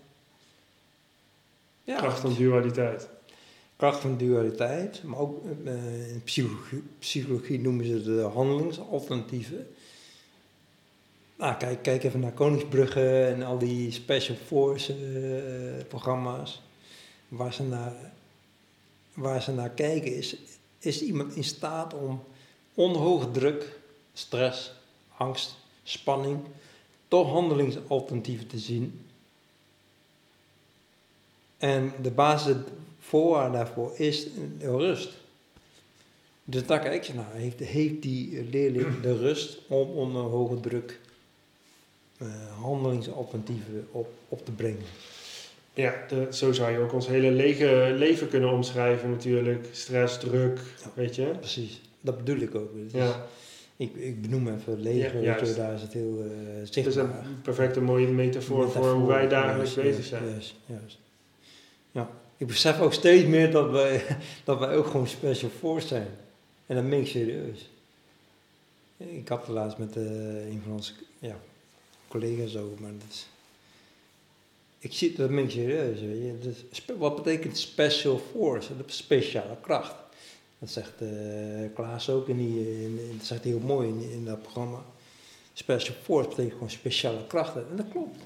ja 1.84 1.96
Kracht 1.96 2.20
van 2.20 2.34
dualiteit. 2.34 3.08
kracht 3.76 4.00
van 4.00 4.16
dualiteit, 4.16 5.02
maar 5.02 5.18
ook 5.18 5.44
eh, 5.64 6.10
in 6.10 6.22
psychologie, 6.24 6.82
psychologie 6.98 7.60
noemen 7.60 7.84
ze 7.84 8.02
de 8.02 8.20
handelingsalternatieven. 8.20 9.66
Nou, 11.38 11.56
kijk, 11.56 11.82
kijk 11.82 12.04
even 12.04 12.20
naar 12.20 12.32
Koningsbrugge 12.32 13.24
en 13.24 13.42
al 13.42 13.58
die 13.58 13.92
Special 13.92 14.36
Force 14.46 14.92
eh, 14.92 15.84
programma's. 15.88 16.62
Waar 17.36 17.52
ze, 17.52 17.62
naar, 17.62 18.12
waar 19.14 19.42
ze 19.42 19.52
naar 19.52 19.70
kijken 19.70 20.16
is, 20.16 20.36
is 20.78 21.02
iemand 21.02 21.34
in 21.34 21.44
staat 21.44 21.94
om 21.94 22.22
onder 22.74 23.00
hoge 23.00 23.30
druk, 23.30 23.78
stress, 24.12 24.72
angst, 25.16 25.56
spanning, 25.82 26.40
toch 27.08 27.30
handelingsalternatieven 27.30 28.46
te 28.46 28.58
zien. 28.58 29.06
En 31.58 31.92
de 32.02 32.10
basis 32.10 32.56
voorwaarde 32.98 33.56
daarvoor 33.56 33.98
is 33.98 34.26
rust. 34.60 35.12
Dus 36.44 36.66
daar 36.66 36.80
kijk 36.80 37.04
je 37.04 37.14
naar. 37.14 37.32
Heeft, 37.32 37.58
heeft 37.58 38.02
die 38.02 38.44
leerling 38.44 39.00
de 39.00 39.16
rust 39.16 39.58
om 39.68 39.90
onder 39.90 40.22
hoge 40.22 40.60
druk 40.60 41.00
eh, 42.18 42.26
handelingsalternatieven 42.60 43.88
op, 43.90 44.12
op 44.28 44.44
te 44.44 44.52
brengen? 44.52 44.84
Ja, 45.74 45.94
de- 46.08 46.26
zo 46.30 46.52
zou 46.52 46.72
je 46.72 46.78
ook 46.78 46.92
ons 46.92 47.06
hele 47.06 47.30
lege, 47.30 47.94
leven 47.96 48.28
kunnen 48.28 48.50
omschrijven 48.52 49.10
natuurlijk. 49.10 49.66
Stress, 49.72 50.18
druk, 50.18 50.58
Ja. 50.82 50.90
weet 50.94 51.14
je. 51.14 51.24
Precies, 51.38 51.80
dat 52.00 52.16
bedoel 52.16 52.36
ik 52.42 52.54
ook. 52.54 52.70
Is- 52.86 52.92
Ja, 52.92 53.26
ik, 53.76 53.94
ik 53.94 54.22
benoem 54.22 54.48
even 54.48 54.80
leger, 54.80 55.22
Ja, 55.22 55.36
je, 55.44 55.54
daar 55.54 55.74
is 55.74 55.82
het 55.82 55.92
heel 55.92 56.24
eh 56.24 56.58
het 56.60 56.76
is 56.76 56.84
zichtbaar. 56.84 57.04
een 57.24 57.40
perfecte 57.42 57.80
mooie 57.80 58.06
metafoor, 58.06 58.70
voor 58.70 58.92
hoe 58.92 59.06
wij 59.08 59.28
dagelijks 59.28 59.74
juist, 59.74 59.90
bezig 59.90 60.04
zijn. 60.04 60.28
Juist, 60.28 60.54
juist. 60.66 60.98
Ja, 61.90 62.10
ik 62.36 62.46
besef 62.46 62.80
ook 62.80 62.92
steeds 62.92 63.24
meer 63.26 63.50
dat 63.50 63.70
wij, 63.70 64.02
dat 64.44 64.58
wij 64.58 64.76
ook 64.76 64.86
gewoon 64.86 65.08
special 65.08 65.50
force 65.58 65.86
zijn. 65.86 66.08
En 66.66 66.74
dat 66.76 66.84
meen 66.84 67.00
ik 67.00 67.06
serieus. 67.06 67.70
Ik 68.96 69.28
had 69.28 69.40
het 69.40 69.48
laatst 69.48 69.78
met 69.78 69.96
eh, 69.96 70.02
een 70.46 70.60
van 70.64 70.72
onze 70.72 70.92
ja, 71.18 71.36
collega's 72.08 72.56
over, 72.56 72.80
maar 72.80 72.90
dat 72.90 73.08
is... 73.10 73.26
Ik 74.84 74.92
zie 74.92 75.12
dat 75.16 75.30
meen 75.30 75.44
ik 75.44 75.50
serieus. 75.50 75.98
Dus 76.42 76.84
wat 76.98 77.16
betekent 77.16 77.58
special 77.58 78.20
force? 78.30 78.76
Dat 78.76 78.88
is 78.88 78.96
speciale 78.96 79.56
kracht. 79.60 79.94
Dat 80.58 80.70
zegt 80.70 80.92
eh, 81.00 81.08
Klaas 81.74 82.10
ook 82.10 82.28
in 82.28 82.36
die, 82.36 82.82
in, 82.82 82.98
in- 83.10 83.14
dat 83.18 83.26
zegt 83.26 83.44
heel 83.44 83.58
mooi 83.58 83.88
in, 83.88 84.10
in 84.10 84.24
dat 84.24 84.42
programma. 84.42 84.84
Special 85.52 85.94
force 86.02 86.28
betekent 86.28 86.52
gewoon 86.52 86.70
speciale 86.70 87.26
krachten. 87.26 87.66
En 87.70 87.76
dat 87.76 87.86
klopt. 87.90 88.18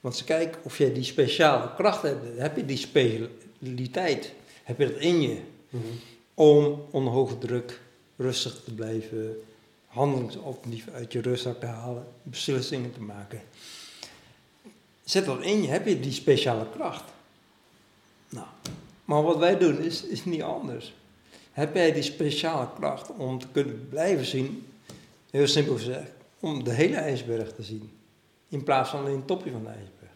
Want 0.00 0.16
ze 0.16 0.24
kijken 0.24 0.60
of 0.64 0.78
jij 0.78 0.92
die 0.92 1.04
speciale 1.04 1.74
kracht 1.74 2.02
hebt. 2.02 2.38
Heb 2.38 2.56
je 2.56 2.64
die 2.64 2.76
specialiteit? 2.76 4.32
Heb 4.62 4.78
je 4.78 4.86
dat 4.92 5.00
in 5.00 5.20
je? 5.22 5.38
Mhm. 5.70 5.82
Om 6.34 6.84
onder 6.90 7.12
hoge 7.12 7.38
druk 7.38 7.80
rustig 8.16 8.60
te 8.64 8.74
blijven. 8.74 9.36
Handelingsalternatieven 9.86 10.92
uit 10.92 11.12
je 11.12 11.20
rustzak 11.20 11.60
te 11.60 11.66
halen. 11.66 12.06
Beslissingen 12.22 12.92
te 12.92 13.00
maken. 13.00 13.40
Zet 15.06 15.24
dat 15.24 15.42
in 15.42 15.62
je. 15.62 15.68
Heb 15.68 15.86
je 15.86 16.00
die 16.00 16.12
speciale 16.12 16.66
kracht? 16.76 17.04
Nou, 18.28 18.46
maar 19.04 19.22
wat 19.22 19.38
wij 19.38 19.58
doen 19.58 19.78
is, 19.78 20.02
is 20.02 20.24
niet 20.24 20.42
anders. 20.42 20.94
Heb 21.52 21.74
jij 21.74 21.92
die 21.92 22.02
speciale 22.02 22.68
kracht 22.78 23.10
om 23.16 23.38
te 23.38 23.46
kunnen 23.52 23.88
blijven 23.88 24.24
zien? 24.24 24.66
Heel 25.30 25.46
simpel 25.46 25.74
gezegd. 25.74 26.10
Om 26.40 26.64
de 26.64 26.72
hele 26.72 26.96
ijsberg 26.96 27.52
te 27.52 27.62
zien. 27.62 27.90
In 28.48 28.64
plaats 28.64 28.90
van 28.90 29.00
alleen 29.00 29.16
het 29.16 29.26
topje 29.26 29.50
van 29.50 29.62
de 29.62 29.68
ijsberg. 29.68 30.10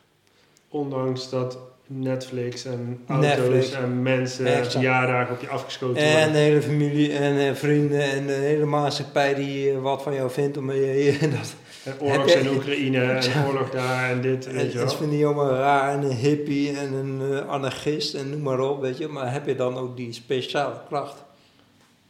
Ondanks 0.68 1.30
dat 1.30 1.58
Netflix 1.86 2.64
en 2.64 3.02
auto's 3.06 3.28
Netflix. 3.28 3.72
en 3.72 4.02
mensen 4.02 4.46
Exact. 4.46 4.72
verjaardagen 4.72 5.34
op 5.34 5.40
je 5.40 5.48
afgeschoten 5.48 6.02
En 6.02 6.32
de 6.32 6.38
hele 6.38 6.62
familie 6.62 7.12
en 7.12 7.48
eh, 7.48 7.54
vrienden 7.54 8.02
en 8.02 8.26
de 8.26 8.32
hele 8.32 8.64
maatschappij 8.64 9.34
die 9.34 9.70
eh, 9.70 9.80
wat 9.80 10.02
van 10.02 10.14
jou 10.14 10.30
vindt. 10.30 10.56
Om, 10.56 10.72
je, 10.72 10.86
je, 10.86 11.18
dat, 11.38 11.54
En 11.84 12.00
oorlogs 12.00 12.34
heb 12.34 12.42
in 12.42 12.54
Oekraïne 12.54 13.00
en 13.00 13.46
oorlog 13.46 13.70
daar 13.70 14.10
en 14.10 14.20
dit, 14.20 14.46
weet 14.46 14.62
het 14.62 14.72
je 14.72 14.78
wel. 14.78 14.88
vind 14.88 15.10
die 15.10 15.26
allemaal 15.26 15.50
raar 15.50 15.92
en 15.94 16.02
een 16.02 16.16
hippie 16.16 16.76
en 16.76 16.92
een 16.92 17.32
eh, 17.32 17.48
anarchist 17.48 18.14
en 18.14 18.30
noem 18.30 18.42
maar 18.42 18.60
op. 18.60 18.80
Weet 18.80 18.98
je. 18.98 19.08
Maar 19.08 19.32
heb 19.32 19.46
je 19.46 19.54
dan 19.54 19.76
ook 19.76 19.96
die 19.96 20.12
speciale 20.12 20.80
kracht 20.86 21.22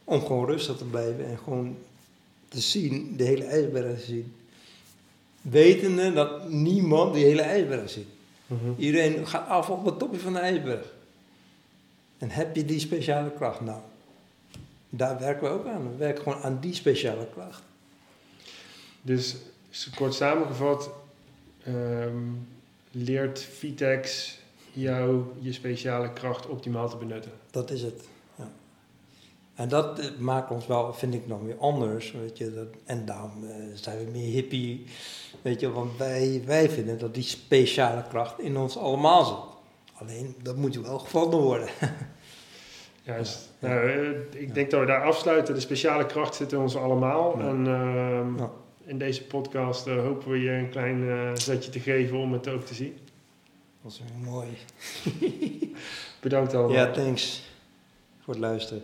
om 0.03 0.25
gewoon 0.25 0.45
rustig 0.45 0.77
te 0.77 0.85
blijven 0.85 1.25
en 1.25 1.37
gewoon 1.43 1.77
te 2.47 2.59
zien, 2.59 3.13
de 3.17 3.23
hele 3.23 3.43
ijsberg 3.43 3.99
te 3.99 4.05
zien. 4.05 4.33
Wetende 5.41 6.13
dat 6.13 6.49
niemand 6.49 7.13
die 7.13 7.25
hele 7.25 7.41
ijsberg 7.41 7.89
ziet. 7.89 8.07
Mhm. 8.47 8.71
Iedereen 8.77 9.27
gaat 9.27 9.47
af 9.47 9.69
op 9.69 9.85
het 9.85 9.99
topje 9.99 10.19
van 10.19 10.33
de 10.33 10.39
ijsberg. 10.39 10.93
En 12.17 12.29
heb 12.29 12.55
je 12.55 12.65
die 12.65 12.79
speciale 12.79 13.31
kracht? 13.31 13.61
Nou, 13.61 13.79
daar 14.89 15.19
werken 15.19 15.43
we 15.43 15.53
ook 15.53 15.67
aan. 15.67 15.91
We 15.91 15.97
werken 15.97 16.23
gewoon 16.23 16.41
aan 16.41 16.57
die 16.61 16.73
speciale 16.73 17.27
kracht. 17.33 17.61
Dus 19.01 19.35
s- 19.71 19.89
kort 19.95 20.13
samengevat, 20.13 20.89
ehm, 21.63 22.17
leert 22.91 23.39
Vitex 23.39 24.37
jou 24.71 25.23
je 25.39 25.53
speciale 25.53 26.13
kracht 26.13 26.47
optimaal 26.47 26.89
te 26.89 26.97
benutten. 26.97 27.31
Dat 27.51 27.71
is 27.71 27.81
het. 27.81 28.03
Ja. 28.35 28.51
En 29.55 29.69
dat 29.69 29.99
eh, 29.99 30.05
maakt 30.19 30.51
ons 30.51 30.67
wel, 30.67 30.93
vind 30.93 31.13
ik, 31.13 31.27
nog 31.27 31.41
weer 31.41 31.57
anders. 31.57 32.11
Weet 32.11 32.37
je, 32.37 32.53
dat, 32.53 32.67
en 32.85 33.05
daarom 33.05 33.31
eh, 33.43 33.55
zijn 33.73 34.05
we 34.05 34.11
meer 34.11 34.31
hippie. 34.31 34.85
Weet 35.41 35.59
je, 35.59 35.71
want 35.71 35.97
wij, 35.97 36.41
wij 36.45 36.69
vinden 36.69 36.99
dat 36.99 37.13
die 37.13 37.23
speciale 37.23 38.03
kracht 38.09 38.39
in 38.39 38.57
ons 38.57 38.77
allemaal 38.77 39.23
zit. 39.25 39.59
Alleen, 40.01 40.35
dat 40.41 40.55
moet 40.55 40.75
wel 40.75 40.99
gevonden 40.99 41.39
worden. 41.39 41.67
Juist. 43.03 43.49
Ja. 43.59 43.67
Nou, 43.67 43.89
eh, 43.89 44.41
ik 44.41 44.53
denk 44.53 44.71
dat 44.71 44.79
we 44.79 44.85
daar 44.85 45.03
afsluiten. 45.03 45.53
De 45.53 45.59
speciale 45.59 46.05
kracht 46.05 46.35
zit 46.35 46.51
in 46.51 46.59
ons 46.59 46.75
allemaal. 46.75 47.39
En 47.39 47.67
ehm, 47.67 48.37
Ja. 48.37 48.51
In 48.91 48.97
deze 48.97 49.23
podcast 49.23 49.87
eh, 49.87 50.03
hopen 50.03 50.31
we 50.31 50.39
je 50.39 50.51
een 50.51 50.69
klein 50.69 51.09
eh, 51.09 51.35
zetje 51.35 51.71
te 51.71 51.79
geven 51.79 52.17
om 52.17 52.33
het 52.33 52.47
ook 52.47 52.65
te 52.65 52.73
zien. 52.73 52.97
Dat 53.81 53.91
is 53.91 54.01
mooi. 54.23 54.47
Bedankt 56.21 56.53
allemaal. 56.53 56.75
Ja, 56.75 56.91
thanks 56.91 57.43
voor 58.19 58.33
het 58.33 58.43
luisteren. 58.43 58.83